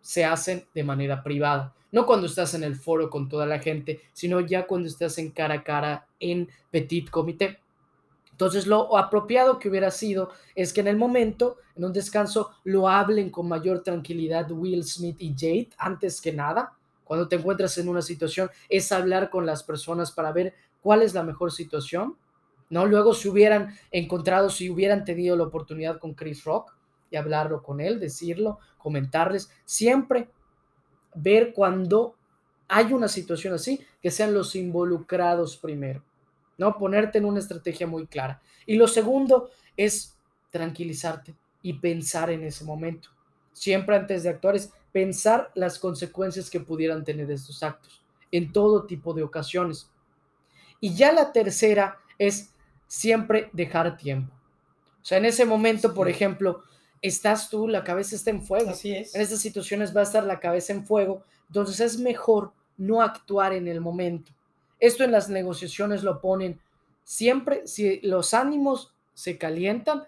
se 0.01 0.23
hacen 0.23 0.67
de 0.75 0.83
manera 0.83 1.23
privada, 1.23 1.73
no 1.91 2.05
cuando 2.05 2.27
estás 2.27 2.53
en 2.53 2.63
el 2.63 2.75
foro 2.75 3.09
con 3.09 3.27
toda 3.27 3.47
la 3.47 3.57
gente, 3.57 4.01
sino 4.13 4.39
ya 4.39 4.67
cuando 4.67 4.87
estás 4.87 5.17
en 5.17 5.31
cara 5.31 5.55
a 5.55 5.63
cara 5.63 6.07
en 6.19 6.47
petit 6.69 7.09
comité. 7.09 7.57
Entonces, 8.41 8.65
lo 8.65 8.97
apropiado 8.97 9.59
que 9.59 9.69
hubiera 9.69 9.91
sido 9.91 10.31
es 10.55 10.73
que 10.73 10.81
en 10.81 10.87
el 10.87 10.97
momento, 10.97 11.57
en 11.75 11.85
un 11.85 11.93
descanso, 11.93 12.49
lo 12.63 12.89
hablen 12.89 13.29
con 13.29 13.47
mayor 13.47 13.83
tranquilidad 13.83 14.49
Will 14.49 14.83
Smith 14.83 15.17
y 15.19 15.35
Jade, 15.37 15.69
antes 15.77 16.19
que 16.19 16.33
nada, 16.33 16.73
cuando 17.03 17.27
te 17.27 17.35
encuentras 17.35 17.77
en 17.77 17.87
una 17.87 18.01
situación, 18.01 18.49
es 18.67 18.91
hablar 18.91 19.29
con 19.29 19.45
las 19.45 19.61
personas 19.61 20.11
para 20.11 20.31
ver 20.31 20.55
cuál 20.81 21.03
es 21.03 21.13
la 21.13 21.21
mejor 21.21 21.51
situación, 21.51 22.17
¿no? 22.71 22.87
Luego 22.87 23.13
si 23.13 23.29
hubieran 23.29 23.77
encontrado, 23.91 24.49
si 24.49 24.71
hubieran 24.71 25.05
tenido 25.05 25.37
la 25.37 25.43
oportunidad 25.43 25.99
con 25.99 26.15
Chris 26.15 26.43
Rock 26.43 26.73
y 27.11 27.17
hablarlo 27.17 27.61
con 27.61 27.79
él, 27.79 27.99
decirlo, 27.99 28.57
comentarles, 28.79 29.51
siempre 29.65 30.31
ver 31.13 31.53
cuando 31.53 32.15
hay 32.67 32.91
una 32.91 33.07
situación 33.07 33.53
así, 33.53 33.85
que 34.01 34.09
sean 34.09 34.33
los 34.33 34.55
involucrados 34.55 35.57
primero, 35.57 36.01
¿no? 36.61 36.77
Ponerte 36.77 37.17
en 37.17 37.25
una 37.25 37.39
estrategia 37.39 37.87
muy 37.87 38.05
clara. 38.05 38.39
Y 38.67 38.75
lo 38.75 38.87
segundo 38.87 39.49
es 39.75 40.15
tranquilizarte 40.51 41.33
y 41.63 41.73
pensar 41.73 42.29
en 42.29 42.43
ese 42.43 42.63
momento. 42.63 43.09
Siempre 43.51 43.95
antes 43.95 44.21
de 44.21 44.29
actuar 44.29 44.55
es 44.55 44.71
pensar 44.91 45.51
las 45.55 45.79
consecuencias 45.79 46.51
que 46.51 46.59
pudieran 46.59 47.03
tener 47.03 47.31
estos 47.31 47.63
actos 47.63 48.03
en 48.31 48.53
todo 48.53 48.85
tipo 48.85 49.15
de 49.15 49.23
ocasiones. 49.23 49.89
Y 50.79 50.93
ya 50.93 51.11
la 51.11 51.31
tercera 51.31 51.97
es 52.19 52.53
siempre 52.85 53.49
dejar 53.53 53.97
tiempo. 53.97 54.31
O 55.01 55.05
sea, 55.05 55.17
en 55.17 55.25
ese 55.25 55.45
momento, 55.45 55.95
por 55.95 56.07
ejemplo, 56.09 56.61
estás 57.01 57.49
tú, 57.49 57.67
la 57.67 57.83
cabeza 57.83 58.15
está 58.15 58.29
en 58.29 58.43
fuego. 58.43 58.69
Así 58.69 58.95
es. 58.95 59.15
En 59.15 59.21
estas 59.21 59.39
situaciones 59.39 59.97
va 59.97 60.01
a 60.01 60.03
estar 60.03 60.23
la 60.23 60.39
cabeza 60.39 60.73
en 60.73 60.85
fuego. 60.85 61.23
Entonces 61.47 61.79
es 61.79 61.97
mejor 61.97 62.53
no 62.77 63.01
actuar 63.01 63.51
en 63.51 63.67
el 63.67 63.81
momento. 63.81 64.31
Esto 64.81 65.05
en 65.05 65.13
las 65.13 65.29
negociaciones 65.29 66.03
lo 66.03 66.19
ponen 66.19 66.59
siempre, 67.05 67.65
si 67.65 68.01
los 68.01 68.33
ánimos 68.33 68.93
se 69.13 69.37
calientan, 69.37 70.03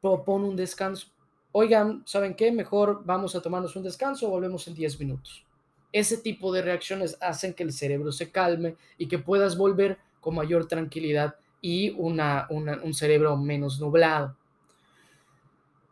propone 0.00 0.48
un 0.48 0.56
descanso 0.56 1.14
oigan, 1.56 2.02
¿saben 2.04 2.34
qué? 2.34 2.50
Mejor 2.50 3.02
vamos 3.04 3.36
a 3.36 3.40
tomarnos 3.40 3.76
un 3.76 3.84
descanso, 3.84 4.28
volvemos 4.28 4.66
en 4.66 4.74
10 4.74 4.98
minutos. 4.98 5.46
Ese 5.92 6.16
tipo 6.18 6.52
de 6.52 6.62
reacciones 6.62 7.16
hacen 7.20 7.54
que 7.54 7.62
el 7.62 7.72
cerebro 7.72 8.10
se 8.10 8.32
calme 8.32 8.74
y 8.98 9.06
que 9.06 9.20
puedas 9.20 9.56
volver 9.56 9.98
con 10.20 10.34
mayor 10.34 10.66
tranquilidad 10.66 11.36
y 11.62 11.90
una, 11.90 12.48
un 12.50 12.92
cerebro 12.92 13.36
menos 13.36 13.78
nublado. 13.78 14.36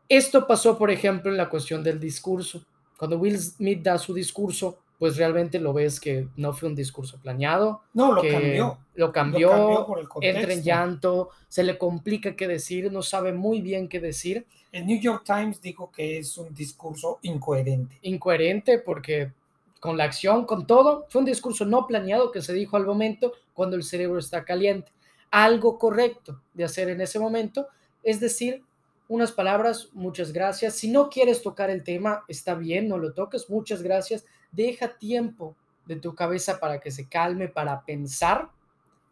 Esto 0.09 0.49
pasó, 0.49 0.77
por 0.77 0.91
ejemplo, 0.91 1.31
en 1.31 1.37
la 1.37 1.49
cuestión 1.49 1.85
del 1.85 2.01
discurso. 2.01 2.65
Cuando 2.99 3.17
Will 3.19 3.39
Smith 3.39 3.83
da 3.83 3.99
su 3.99 4.13
discurso, 4.13 4.81
pues 5.03 5.17
realmente 5.17 5.59
lo 5.59 5.73
ves 5.73 5.99
que 5.99 6.29
no 6.37 6.53
fue 6.53 6.69
un 6.69 6.77
discurso 6.77 7.19
planeado. 7.21 7.83
No, 7.93 8.13
lo 8.13 8.23
cambió. 8.23 8.79
Lo 8.95 9.11
cambió, 9.11 9.85
entra 10.21 10.53
en 10.53 10.63
llanto, 10.63 11.31
se 11.49 11.65
le 11.65 11.77
complica 11.77 12.37
qué 12.37 12.47
decir, 12.47 12.93
no 12.93 13.03
sabe 13.03 13.33
muy 13.33 13.61
bien 13.61 13.89
qué 13.89 13.99
decir. 13.99 14.47
El 14.71 14.87
New 14.87 15.01
York 15.01 15.25
Times 15.27 15.61
dijo 15.61 15.91
que 15.91 16.19
es 16.19 16.39
un 16.39 16.55
discurso 16.55 17.19
incoherente. 17.23 17.99
Incoherente 18.03 18.79
porque 18.79 19.33
con 19.81 19.97
la 19.97 20.05
acción, 20.05 20.45
con 20.47 20.69
todo, 20.69 21.05
fue 21.09 21.19
un 21.19 21.27
discurso 21.27 21.65
no 21.65 21.85
planeado 21.89 22.31
que 22.31 22.41
se 22.41 22.53
dijo 22.53 22.77
al 22.77 22.87
momento 22.87 23.33
cuando 23.55 23.75
el 23.75 23.83
cerebro 23.83 24.21
está 24.21 24.45
caliente. 24.45 24.93
Algo 25.33 25.81
correcto 25.81 26.43
de 26.55 26.63
hacer 26.63 26.89
en 26.89 27.01
ese 27.01 27.19
momento 27.19 27.67
es 28.05 28.21
decir 28.21 28.63
unas 29.09 29.33
palabras, 29.33 29.89
muchas 29.95 30.33
gracias. 30.33 30.77
Si 30.77 30.87
no 30.87 31.11
quieres 31.11 31.43
tocar 31.43 31.71
el 31.71 31.83
tema, 31.83 32.23
está 32.29 32.55
bien, 32.55 32.89
no 32.89 32.99
lo 32.99 33.13
toques, 33.15 33.51
muchas 33.51 33.83
gracias 33.83 34.25
deja 34.53 34.97
tiempo 34.97 35.57
de 35.87 35.97
tu 35.97 36.15
cabeza 36.15 36.61
para 36.61 36.81
que 36.81 36.91
se 36.91 37.09
calme, 37.09 37.49
para 37.49 37.85
pensar 37.85 38.51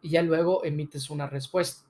y 0.01 0.09
ya 0.11 0.21
luego 0.21 0.63
emites 0.63 1.09
una 1.09 1.27
respuesta. 1.27 1.83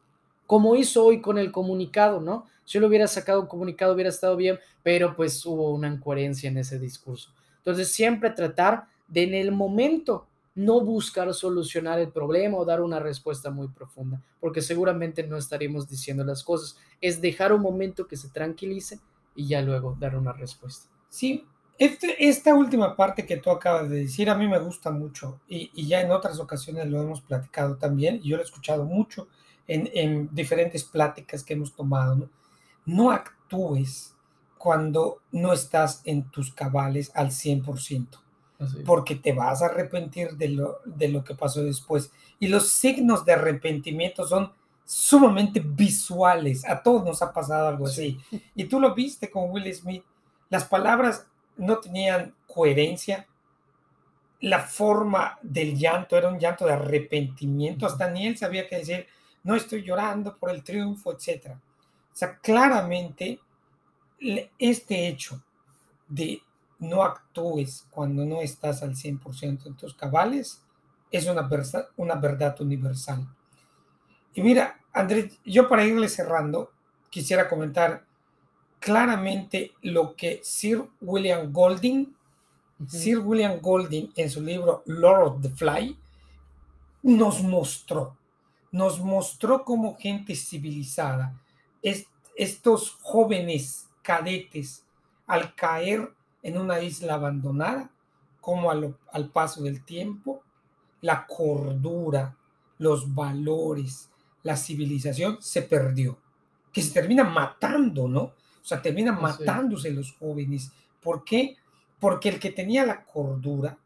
Como 0.48 0.76
hizo 0.76 1.06
hoy 1.06 1.22
con 1.22 1.38
el 1.38 1.52
comunicado, 1.52 2.20
¿no? 2.20 2.48
Si 2.66 2.80
lo 2.80 2.88
hubiera 2.88 3.08
sacado 3.08 3.42
un 3.42 3.48
comunicado 3.48 3.94
hubiera 3.94 4.10
estado 4.10 4.36
bien, 4.36 4.60
pero 4.84 5.16
pues 5.16 5.46
hubo 5.46 5.72
una 5.72 5.88
incoherencia 5.88 6.50
en 6.50 6.58
ese 6.58 6.80
discurso. 6.80 7.32
Entonces 7.58 7.92
siempre 7.92 8.32
tratar 8.32 8.88
de 9.08 9.24
en 9.24 9.34
el 9.34 9.52
momento 9.52 10.28
no 10.56 10.82
buscar 10.82 11.34
solucionar 11.34 12.00
el 12.00 12.10
problema 12.10 12.58
o 12.58 12.66
dar 12.66 12.82
una 12.82 13.00
respuesta 13.00 13.52
muy 13.52 13.70
profunda, 13.70 14.22
porque 14.40 14.62
seguramente 14.62 15.24
no 15.24 15.38
estaríamos 15.38 15.88
diciendo 15.88 16.24
las 16.24 16.44
cosas. 16.44 16.78
Es 17.00 17.22
dejar 17.22 17.54
un 17.54 17.62
momento 17.62 18.08
que 18.08 18.18
se 18.18 18.30
tranquilice 18.30 19.00
y 19.36 19.48
ya 19.48 19.62
luego 19.62 19.96
dar 20.00 20.16
una 20.16 20.34
respuesta. 20.34 20.90
Sí, 21.10 21.46
este, 21.82 22.30
esta 22.30 22.54
última 22.54 22.96
parte 22.96 23.26
que 23.26 23.38
tú 23.38 23.50
acabas 23.50 23.89
de 23.89 24.02
decir 24.02 24.30
a 24.30 24.36
mí 24.36 24.48
me 24.48 24.60
gusta 24.60 24.91
mucho 24.91 25.39
y, 25.48 25.88
ya 25.88 26.02
en 26.02 26.12
otras 26.12 26.39
ocasiones 26.39 26.88
lo 26.88 27.02
hemos 27.02 27.22
platicado 27.22 27.76
también 27.76 28.20
y 28.22 28.30
yo 28.30 28.38
lo 28.38 28.44
he 28.44 28.46
escuchado 28.46 28.86
mucho 28.86 29.28
en, 29.67 30.30
diferentes 30.32 30.84
pláticas 30.84 31.44
que 31.44 31.54
hemos 31.54 31.74
tomado. 31.74 32.15
¿no? 32.15 32.30
no 32.86 33.10
actúes 33.10 34.13
cuando 34.60 35.22
no 35.32 35.54
estás 35.54 36.02
en 36.06 36.30
tus 36.30 36.54
cabales 36.54 37.12
al 37.15 37.32
100%, 37.32 38.06
porque 38.86 39.15
te 39.15 39.34
vas 39.34 39.63
a 39.63 39.65
arrepentir 39.65 40.38
de 40.38 40.50
lo, 40.50 40.82
de 40.86 41.08
lo 41.08 41.24
que 41.24 41.34
pasó 41.34 41.63
después. 41.63 42.12
Y 42.39 42.48
los 42.48 42.70
signos 42.70 43.26
de 43.26 43.34
arrepentimiento 43.34 44.28
son 44.28 44.52
sumamente 44.86 45.60
visuales. 45.60 46.63
A 46.63 46.84
todos 46.84 47.04
nos 47.04 47.24
ha 47.24 47.34
pasado 47.34 47.70
algo 47.70 47.88
así. 47.88 48.20
Y 48.54 48.65
tú 48.65 48.80
lo 48.80 48.94
viste 48.94 49.32
con 49.32 49.50
Will 49.50 49.74
Smith. 49.74 50.04
Las 50.52 50.65
palabras 50.65 51.26
no 51.62 51.80
tenían 51.80 52.34
coherencia. 52.47 53.28
La 54.41 54.60
forma 54.60 55.38
del 55.41 55.78
llanto 55.78 56.17
era 56.17 56.30
un 56.30 56.39
llanto 56.39 56.65
de 56.65 56.74
arrepentimiento. 56.74 57.86
Hasta 57.86 58.10
ni 58.10 58.26
él 58.28 58.38
sabía 58.38 58.67
qué 58.67 58.78
decir, 58.78 59.08
no 59.43 59.56
estoy 59.56 59.84
llorando 59.84 60.38
por 60.38 60.50
el 60.50 60.63
triunfo, 60.63 61.13
etc. 61.13 61.52
O 61.52 62.15
sea, 62.15 62.38
claramente 62.39 63.39
este 64.58 65.08
hecho 65.08 65.41
de 66.08 66.41
no 66.80 67.04
actúes 67.04 67.86
cuando 67.91 68.26
no 68.26 68.41
estás 68.41 68.82
al 68.82 68.95
100% 68.95 69.67
en 69.67 69.78
tus 69.78 69.93
cabales 69.93 70.63
es 71.12 71.28
una, 71.28 71.47
una 71.97 72.15
verdad 72.15 72.60
universal. 72.60 73.28
Y 74.34 74.41
mira, 74.41 74.80
Andrés, 74.93 75.39
yo 75.45 75.69
para 75.69 75.86
irle 75.86 76.10
cerrando, 76.10 76.71
quisiera 77.10 77.47
comentar 77.47 78.06
claramente 78.82 79.74
lo 79.84 80.15
que 80.15 80.41
Sir 80.44 80.89
William 81.00 81.54
Golding, 81.54 82.15
Sir 82.88 83.20
William 83.20 83.60
Golding 83.62 84.12
en 84.15 84.30
su 84.30 84.41
libro 84.41 84.82
Lord 84.88 85.28
of 85.28 85.41
the 85.44 85.50
Fly, 85.50 85.96
nos 87.04 87.44
mostró, 87.44 88.17
nos 88.72 89.00
mostró 89.00 89.63
como 89.63 89.96
gente 89.98 90.36
civilizada, 90.36 91.39
estos 92.36 92.98
jóvenes 93.02 93.88
cadetes 94.02 94.84
al 95.28 95.54
caer 95.54 96.12
en 96.41 96.58
una 96.58 96.82
isla 96.82 97.13
abandonada, 97.13 97.91
como 98.39 98.72
al, 98.72 98.98
al 99.13 99.30
paso 99.30 99.62
del 99.62 99.86
tiempo, 99.86 100.41
la 101.02 101.28
cordura, 101.28 102.36
los 102.80 103.13
valores, 103.13 104.10
la 104.41 104.58
civilización 104.58 105.38
se 105.39 105.62
perdió, 105.62 106.17
que 106.74 106.82
se 106.82 106.94
termina 106.94 107.24
matando, 107.24 108.08
¿no? 108.08 108.41
O 108.62 108.65
sea, 108.65 108.82
termina 108.82 109.12
matándose 109.12 109.91
los 109.91 110.13
jóvenes. 110.13 110.71
¿Por 111.02 111.24
qué? 111.24 111.58
Porque 112.00 112.30
el 112.30 112.39
que 112.39 112.52
tenía 112.52 112.86
la 112.86 113.04
cordura 113.04 113.78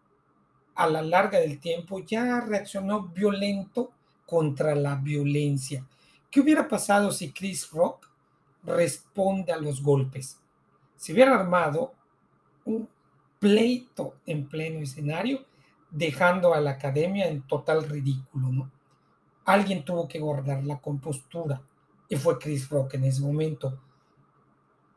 a 0.75 0.87
la 0.87 1.01
larga 1.01 1.39
del 1.39 1.59
tiempo 1.59 1.99
ya 1.99 2.41
reaccionó 2.41 3.03
violento 3.07 3.91
contra 4.25 4.75
la 4.75 4.95
violencia. 4.95 5.85
¿Qué 6.29 6.41
hubiera 6.41 6.67
pasado 6.67 7.11
si 7.11 7.31
Chris 7.31 7.69
Rock 7.71 8.09
responde 8.63 9.53
a 9.53 9.57
los 9.57 9.81
golpes? 9.81 10.37
Si 10.97 11.13
hubiera 11.13 11.35
armado 11.35 11.93
un 12.65 12.89
pleito 13.39 14.15
en 14.25 14.47
pleno 14.47 14.79
escenario, 14.79 15.45
dejando 15.91 16.53
a 16.53 16.59
la 16.59 16.71
academia 16.71 17.27
en 17.27 17.41
total 17.43 17.87
ridículo, 17.87 18.49
¿no? 18.49 18.71
Alguien 19.45 19.85
tuvo 19.85 20.07
que 20.07 20.19
guardar 20.19 20.63
la 20.63 20.79
compostura 20.79 21.61
y 22.09 22.15
fue 22.15 22.39
Chris 22.39 22.67
Rock 22.69 22.95
en 22.95 23.05
ese 23.05 23.21
momento. 23.21 23.79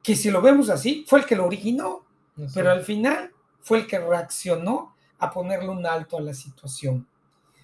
Que 0.08 0.16
si 0.16 0.30
lo 0.30 0.40
vemos 0.40 0.70
así, 0.70 1.04
fue 1.06 1.18
el 1.18 1.26
que 1.26 1.36
lo 1.36 1.44
originó, 1.44 2.02
pero 2.54 2.70
al 2.70 2.82
final 2.82 3.30
fue 3.60 3.80
el 3.80 3.86
que 3.86 3.98
reaccionó 3.98 4.94
a 5.18 5.30
ponerle 5.30 5.68
un 5.68 5.84
alto 5.84 6.16
a 6.16 6.22
la 6.22 6.32
situación. 6.32 7.06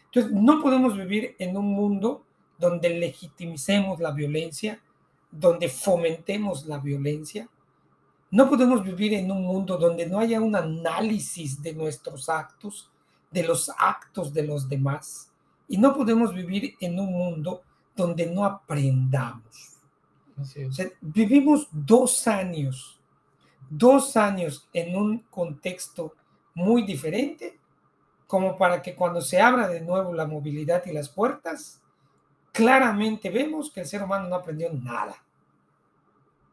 Entonces, 0.04 0.30
no 0.30 0.60
podemos 0.60 0.94
vivir 0.94 1.36
en 1.38 1.56
un 1.56 1.72
mundo 1.72 2.22
donde 2.58 2.90
legitimicemos 2.90 3.98
la 3.98 4.10
violencia, 4.10 4.78
donde 5.30 5.70
fomentemos 5.70 6.66
la 6.66 6.76
violencia. 6.76 7.48
No 8.30 8.50
podemos 8.50 8.84
vivir 8.84 9.14
en 9.14 9.30
un 9.30 9.42
mundo 9.42 9.78
donde 9.78 10.06
no 10.06 10.18
haya 10.18 10.38
un 10.38 10.54
análisis 10.54 11.62
de 11.62 11.72
nuestros 11.72 12.28
actos, 12.28 12.90
de 13.30 13.42
los 13.42 13.70
actos 13.78 14.34
de 14.34 14.42
los 14.42 14.68
demás. 14.68 15.30
Y 15.66 15.78
no 15.78 15.94
podemos 15.94 16.34
vivir 16.34 16.74
en 16.78 17.00
un 17.00 17.10
mundo 17.10 17.62
donde 17.96 18.26
no 18.26 18.44
aprendamos. 18.44 19.73
Vivimos 21.00 21.68
dos 21.70 22.26
años, 22.26 23.00
dos 23.68 24.16
años 24.16 24.68
en 24.72 24.96
un 24.96 25.18
contexto 25.30 26.14
muy 26.54 26.82
diferente, 26.82 27.58
como 28.26 28.56
para 28.56 28.82
que 28.82 28.94
cuando 28.94 29.20
se 29.20 29.40
abra 29.40 29.68
de 29.68 29.80
nuevo 29.80 30.12
la 30.12 30.26
movilidad 30.26 30.84
y 30.86 30.92
las 30.92 31.08
puertas, 31.08 31.80
claramente 32.52 33.30
vemos 33.30 33.70
que 33.70 33.80
el 33.80 33.86
ser 33.86 34.02
humano 34.02 34.28
no 34.28 34.36
aprendió 34.36 34.72
nada. 34.72 35.16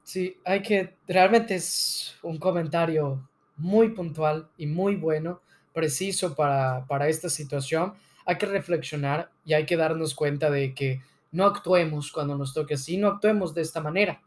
Sí, 0.04 0.38
hay 0.44 0.62
que, 0.62 0.98
realmente 1.08 1.56
es 1.56 2.16
un 2.24 2.38
comentario 2.38 3.28
muy 3.56 3.90
puntual 3.90 4.50
y 4.58 4.66
muy 4.66 4.96
bueno, 4.96 5.42
preciso 5.74 6.36
para, 6.36 6.86
para 6.86 7.08
esta 7.08 7.30
situación 7.30 7.94
hay 8.26 8.38
que 8.38 8.46
reflexionar 8.46 9.32
y 9.46 9.54
hay 9.54 9.66
que 9.66 9.78
darnos 9.78 10.16
cuenta 10.16 10.50
de 10.50 10.74
que 10.74 11.02
no 11.32 11.46
actuemos 11.46 12.12
cuando 12.12 12.38
nos 12.38 12.54
toque 12.54 12.76
así, 12.76 12.98
no 12.98 13.08
actuemos 13.08 13.54
de 13.54 13.62
esta 13.62 13.82
manera, 13.82 14.22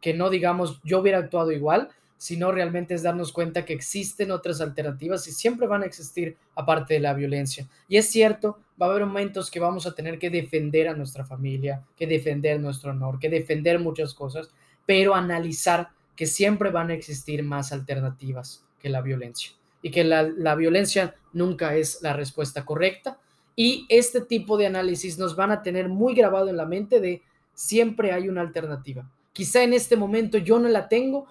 que 0.00 0.14
no 0.14 0.30
digamos 0.30 0.80
yo 0.84 1.00
hubiera 1.00 1.18
actuado 1.18 1.52
igual, 1.52 1.88
sino 2.22 2.52
realmente 2.52 2.94
es 2.94 3.02
darnos 3.02 3.32
cuenta 3.32 3.64
que 3.64 3.72
existen 3.72 4.30
otras 4.30 4.60
alternativas 4.60 5.26
y 5.26 5.32
siempre 5.32 5.66
van 5.66 5.82
a 5.82 5.86
existir 5.86 6.36
aparte 6.54 6.94
de 6.94 7.00
la 7.00 7.14
violencia. 7.14 7.68
Y 7.88 7.96
es 7.96 8.10
cierto, 8.10 8.60
va 8.80 8.86
a 8.86 8.90
haber 8.90 9.06
momentos 9.06 9.50
que 9.50 9.58
vamos 9.58 9.86
a 9.86 9.94
tener 9.94 10.20
que 10.20 10.30
defender 10.30 10.86
a 10.86 10.94
nuestra 10.94 11.24
familia, 11.24 11.82
que 11.96 12.06
defender 12.06 12.60
nuestro 12.60 12.92
honor, 12.92 13.18
que 13.18 13.28
defender 13.28 13.80
muchas 13.80 14.14
cosas, 14.14 14.50
pero 14.86 15.16
analizar 15.16 15.88
que 16.14 16.26
siempre 16.26 16.70
van 16.70 16.90
a 16.90 16.94
existir 16.94 17.42
más 17.42 17.72
alternativas 17.72 18.64
que 18.78 18.88
la 18.88 19.00
violencia 19.00 19.50
y 19.82 19.90
que 19.90 20.04
la, 20.04 20.22
la 20.22 20.54
violencia 20.54 21.16
nunca 21.32 21.74
es 21.74 22.02
la 22.02 22.12
respuesta 22.12 22.64
correcta 22.64 23.18
y 23.56 23.86
este 23.88 24.20
tipo 24.22 24.56
de 24.56 24.66
análisis 24.66 25.18
nos 25.18 25.36
van 25.36 25.50
a 25.50 25.62
tener 25.62 25.88
muy 25.88 26.14
grabado 26.14 26.48
en 26.48 26.56
la 26.56 26.66
mente 26.66 27.00
de 27.00 27.22
siempre 27.54 28.12
hay 28.12 28.28
una 28.28 28.40
alternativa. 28.40 29.08
Quizá 29.32 29.62
en 29.62 29.72
este 29.72 29.96
momento 29.96 30.38
yo 30.38 30.58
no 30.58 30.68
la 30.68 30.88
tengo, 30.88 31.26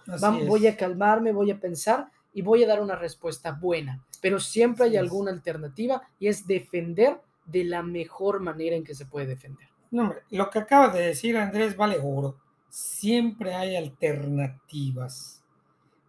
voy 0.47 0.67
a 0.67 0.75
calmarme, 0.75 1.31
voy 1.31 1.51
a 1.51 1.59
pensar 1.59 2.07
y 2.33 2.41
voy 2.41 2.63
a 2.63 2.67
dar 2.67 2.81
una 2.81 2.95
respuesta 2.95 3.51
buena, 3.51 4.03
pero 4.21 4.39
siempre 4.39 4.85
hay 4.85 4.97
alguna 4.97 5.31
alternativa 5.31 6.01
y 6.19 6.27
es 6.27 6.47
defender 6.47 7.19
de 7.45 7.63
la 7.63 7.83
mejor 7.83 8.39
manera 8.39 8.75
en 8.75 8.83
que 8.83 8.95
se 8.95 9.05
puede 9.05 9.27
defender. 9.27 9.67
No, 9.91 10.03
hombre, 10.03 10.19
lo 10.29 10.49
que 10.49 10.59
acaba 10.59 10.89
de 10.89 11.07
decir 11.07 11.37
Andrés 11.37 11.75
vale 11.75 11.99
oro. 12.01 12.37
Siempre 12.69 13.53
hay 13.53 13.75
alternativas. 13.75 15.43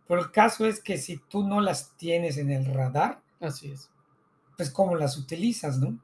Pero 0.07 0.21
el 0.21 0.31
caso 0.31 0.67
es 0.67 0.81
que 0.81 0.99
si 0.99 1.17
tú 1.17 1.43
no 1.43 1.61
las 1.61 1.97
tienes 1.97 2.37
en 2.37 2.51
el 2.51 2.67
radar, 2.67 3.21
así 3.41 3.73
es 3.73 3.92
pues 4.57 4.71
cómo 4.71 4.95
las 4.97 5.17
utilizas, 5.17 5.79
¿no? 5.79 5.99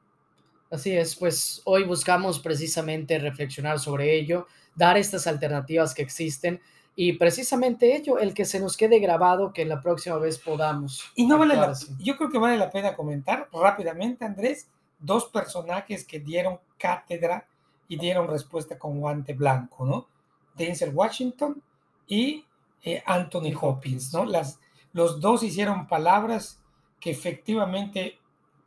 Así 0.71 0.91
es, 0.91 1.15
pues 1.15 1.61
hoy 1.65 1.83
buscamos 1.83 2.39
precisamente 2.39 3.17
reflexionar 3.17 3.79
sobre 3.79 4.15
ello, 4.15 4.45
dar 4.75 4.97
estas 4.97 5.25
alternativas 5.25 5.95
que 5.95 6.03
existen 6.03 6.61
y 6.95 7.13
precisamente 7.13 7.95
ello, 7.95 8.19
el 8.19 8.33
que 8.33 8.45
se 8.45 8.59
nos 8.59 8.75
quede 8.75 8.99
grabado, 8.99 9.53
que 9.53 9.65
la 9.65 9.81
próxima 9.81 10.17
vez 10.17 10.37
podamos. 10.37 11.05
Y 11.15 11.25
no 11.25 11.37
vale 11.37 11.55
la, 11.55 11.73
yo 11.99 12.17
creo 12.17 12.29
que 12.29 12.37
vale 12.37 12.57
la 12.57 12.69
pena 12.69 12.93
comentar 12.93 13.47
rápidamente, 13.53 14.25
Andrés, 14.25 14.67
dos 14.99 15.25
personajes 15.27 16.03
que 16.05 16.19
dieron 16.19 16.59
cátedra 16.77 17.47
y 17.87 17.97
dieron 17.97 18.27
respuesta 18.27 18.77
con 18.77 18.99
guante 18.99 19.33
blanco, 19.33 19.85
¿no? 19.85 20.07
Denzel 20.55 20.93
Washington 20.93 21.63
y 22.05 22.45
eh, 22.83 23.01
Anthony 23.05 23.53
Hopkins, 23.59 24.13
¿no? 24.13 24.25
Las, 24.25 24.59
los 24.91 25.21
dos 25.21 25.41
hicieron 25.41 25.87
palabras 25.87 26.61
que 26.99 27.11
efectivamente 27.11 28.19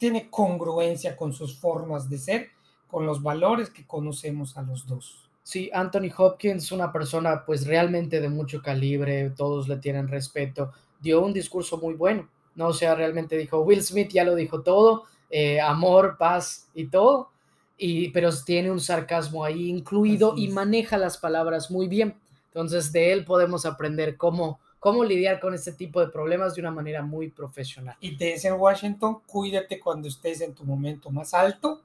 tiene 0.02 0.28
congruencia 0.30 1.16
con 1.16 1.32
sus 1.32 1.56
formas 1.56 2.10
de 2.10 2.18
ser, 2.18 2.48
con 2.88 3.06
los 3.06 3.22
valores 3.22 3.70
que 3.70 3.86
conocemos 3.86 4.56
a 4.56 4.62
los 4.62 4.84
dos. 4.84 5.30
Sí, 5.44 5.70
Anthony 5.72 6.10
Hopkins, 6.16 6.72
una 6.72 6.90
persona 6.90 7.44
pues 7.46 7.68
realmente 7.68 8.20
de 8.20 8.28
mucho 8.28 8.60
calibre, 8.60 9.30
todos 9.30 9.68
le 9.68 9.76
tienen 9.76 10.08
respeto, 10.08 10.72
dio 11.00 11.24
un 11.24 11.32
discurso 11.32 11.78
muy 11.78 11.94
bueno, 11.94 12.28
¿no? 12.56 12.66
O 12.66 12.72
sea, 12.72 12.96
realmente 12.96 13.38
dijo, 13.38 13.60
Will 13.60 13.80
Smith 13.80 14.10
ya 14.10 14.24
lo 14.24 14.34
dijo 14.34 14.62
todo, 14.62 15.04
eh, 15.30 15.60
amor, 15.60 16.16
paz 16.18 16.68
y 16.74 16.88
todo, 16.88 17.30
y, 17.78 18.08
pero 18.08 18.30
tiene 18.44 18.72
un 18.72 18.80
sarcasmo 18.80 19.44
ahí 19.44 19.70
incluido 19.70 20.34
y 20.36 20.48
maneja 20.48 20.98
las 20.98 21.16
palabras 21.16 21.70
muy 21.70 21.86
bien. 21.86 22.16
Entonces, 22.46 22.90
de 22.90 23.12
él 23.12 23.24
podemos 23.24 23.66
aprender 23.66 24.16
cómo 24.16 24.58
cómo 24.82 25.04
lidiar 25.04 25.38
con 25.38 25.54
este 25.54 25.70
tipo 25.70 26.00
de 26.00 26.08
problemas 26.08 26.56
de 26.56 26.60
una 26.60 26.72
manera 26.72 27.02
muy 27.02 27.30
profesional. 27.30 27.96
Y 28.00 28.16
te 28.16 28.32
dice 28.32 28.50
Washington, 28.50 29.20
cuídate 29.24 29.78
cuando 29.78 30.08
estés 30.08 30.40
en 30.40 30.56
tu 30.56 30.64
momento 30.64 31.08
más 31.08 31.34
alto, 31.34 31.84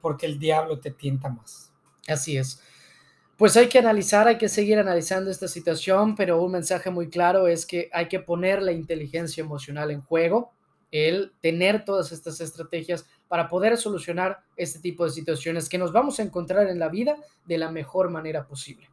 porque 0.00 0.26
el 0.26 0.40
diablo 0.40 0.80
te 0.80 0.90
tienta 0.90 1.28
más. 1.28 1.72
Así 2.08 2.36
es. 2.36 2.60
Pues 3.36 3.56
hay 3.56 3.68
que 3.68 3.78
analizar, 3.78 4.26
hay 4.26 4.38
que 4.38 4.48
seguir 4.48 4.80
analizando 4.80 5.30
esta 5.30 5.46
situación, 5.46 6.16
pero 6.16 6.42
un 6.42 6.50
mensaje 6.50 6.90
muy 6.90 7.08
claro 7.08 7.46
es 7.46 7.64
que 7.64 7.88
hay 7.92 8.08
que 8.08 8.18
poner 8.18 8.60
la 8.60 8.72
inteligencia 8.72 9.40
emocional 9.40 9.92
en 9.92 10.02
juego, 10.02 10.50
el 10.90 11.32
tener 11.42 11.84
todas 11.84 12.10
estas 12.10 12.40
estrategias 12.40 13.06
para 13.28 13.48
poder 13.48 13.76
solucionar 13.76 14.42
este 14.56 14.80
tipo 14.80 15.04
de 15.04 15.12
situaciones 15.12 15.68
que 15.68 15.78
nos 15.78 15.92
vamos 15.92 16.18
a 16.18 16.24
encontrar 16.24 16.68
en 16.68 16.80
la 16.80 16.88
vida 16.88 17.14
de 17.46 17.58
la 17.58 17.70
mejor 17.70 18.10
manera 18.10 18.48
posible. 18.48 18.90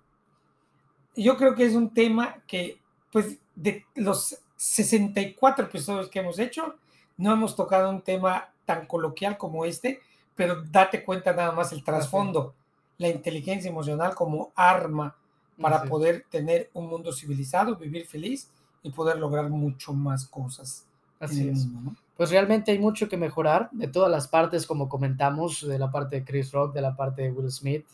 Yo 1.15 1.35
creo 1.35 1.55
que 1.55 1.65
es 1.65 1.73
un 1.73 1.91
tema 1.95 2.43
que 2.45 2.79
pues 3.11 3.37
de 3.55 3.85
los 3.95 4.37
64 4.55 5.65
episodios 5.65 6.09
que 6.09 6.19
hemos 6.19 6.39
hecho, 6.39 6.75
no 7.17 7.33
hemos 7.33 7.55
tocado 7.55 7.89
un 7.89 8.01
tema 8.01 8.49
tan 8.65 8.85
coloquial 8.85 9.37
como 9.37 9.65
este, 9.65 10.01
pero 10.35 10.63
date 10.63 11.03
cuenta 11.03 11.33
nada 11.33 11.51
más 11.51 11.71
el 11.71 11.83
trasfondo, 11.83 12.53
la 12.97 13.09
inteligencia 13.09 13.69
emocional 13.69 14.15
como 14.15 14.51
arma 14.55 15.15
para 15.59 15.83
poder 15.83 16.25
tener 16.29 16.69
un 16.73 16.87
mundo 16.87 17.11
civilizado, 17.11 17.75
vivir 17.75 18.05
feliz 18.05 18.49
y 18.83 18.91
poder 18.91 19.17
lograr 19.17 19.49
mucho 19.49 19.93
más 19.93 20.25
cosas. 20.25 20.85
Así 21.19 21.49
es. 21.49 21.67
Pues 22.15 22.31
realmente 22.31 22.71
hay 22.71 22.79
mucho 22.79 23.09
que 23.09 23.17
mejorar 23.17 23.69
de 23.71 23.87
todas 23.87 24.09
las 24.09 24.27
partes, 24.27 24.65
como 24.65 24.87
comentamos, 24.87 25.65
de 25.67 25.79
la 25.79 25.91
parte 25.91 26.17
de 26.17 26.25
Chris 26.25 26.51
Rock, 26.51 26.73
de 26.73 26.81
la 26.81 26.95
parte 26.95 27.23
de 27.23 27.31
Will 27.31 27.51
Smith. 27.51 27.85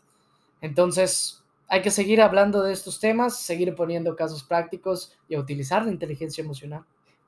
Entonces, 0.61 1.43
hay 1.67 1.81
que 1.81 1.91
seguir 1.91 2.21
hablando 2.21 2.61
de 2.63 2.73
estos 2.73 2.99
temas, 2.99 3.39
seguir 3.39 3.75
poniendo 3.75 4.15
casos 4.15 4.43
prácticos 4.43 5.13
y 5.27 5.35
a 5.35 5.39
utilizar 5.39 5.85
la 5.85 5.91
inteligencia 5.91 6.43
emocional. 6.43 6.83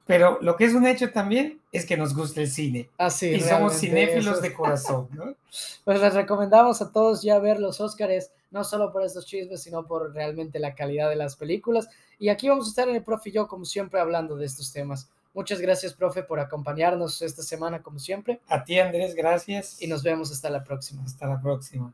Pero 0.07 0.37
lo 0.41 0.55
que 0.55 0.65
es 0.65 0.73
un 0.73 0.87
hecho 0.87 1.11
también 1.11 1.59
es 1.71 1.85
que 1.85 1.97
nos 1.97 2.15
gusta 2.15 2.39
el 2.39 2.49
cine. 2.49 2.89
Así 2.97 3.27
y 3.27 3.41
somos 3.41 3.77
cinéfilos 3.77 4.41
de 4.41 4.53
corazón, 4.53 5.09
¿no? 5.11 5.35
Pues 5.83 6.01
les 6.01 6.13
recomendamos 6.13 6.81
a 6.81 6.91
todos 6.91 7.21
ya 7.23 7.39
ver 7.39 7.59
los 7.59 7.81
Oscars, 7.81 8.31
no 8.51 8.63
solo 8.63 8.91
por 8.91 9.03
estos 9.03 9.25
chismes, 9.25 9.63
sino 9.63 9.85
por 9.85 10.13
realmente 10.13 10.59
la 10.59 10.75
calidad 10.75 11.09
de 11.09 11.15
las 11.15 11.35
películas. 11.35 11.89
Y 12.19 12.29
aquí 12.29 12.47
vamos 12.47 12.67
a 12.67 12.69
estar 12.69 12.87
en 12.87 12.95
el 12.95 13.03
profe 13.03 13.29
y 13.29 13.33
yo, 13.33 13.47
como 13.47 13.65
siempre, 13.65 13.99
hablando 13.99 14.37
de 14.37 14.45
estos 14.45 14.71
temas. 14.71 15.09
Muchas 15.33 15.59
gracias, 15.59 15.93
profe, 15.93 16.23
por 16.23 16.39
acompañarnos 16.39 17.21
esta 17.21 17.43
semana, 17.43 17.81
como 17.81 17.99
siempre. 17.99 18.39
A 18.47 18.63
ti, 18.63 18.79
Andrés, 18.79 19.13
gracias. 19.13 19.81
Y 19.81 19.87
nos 19.87 20.03
vemos 20.03 20.31
hasta 20.31 20.49
la 20.49 20.63
próxima. 20.63 21.03
Hasta 21.03 21.27
la 21.27 21.41
próxima. 21.41 21.93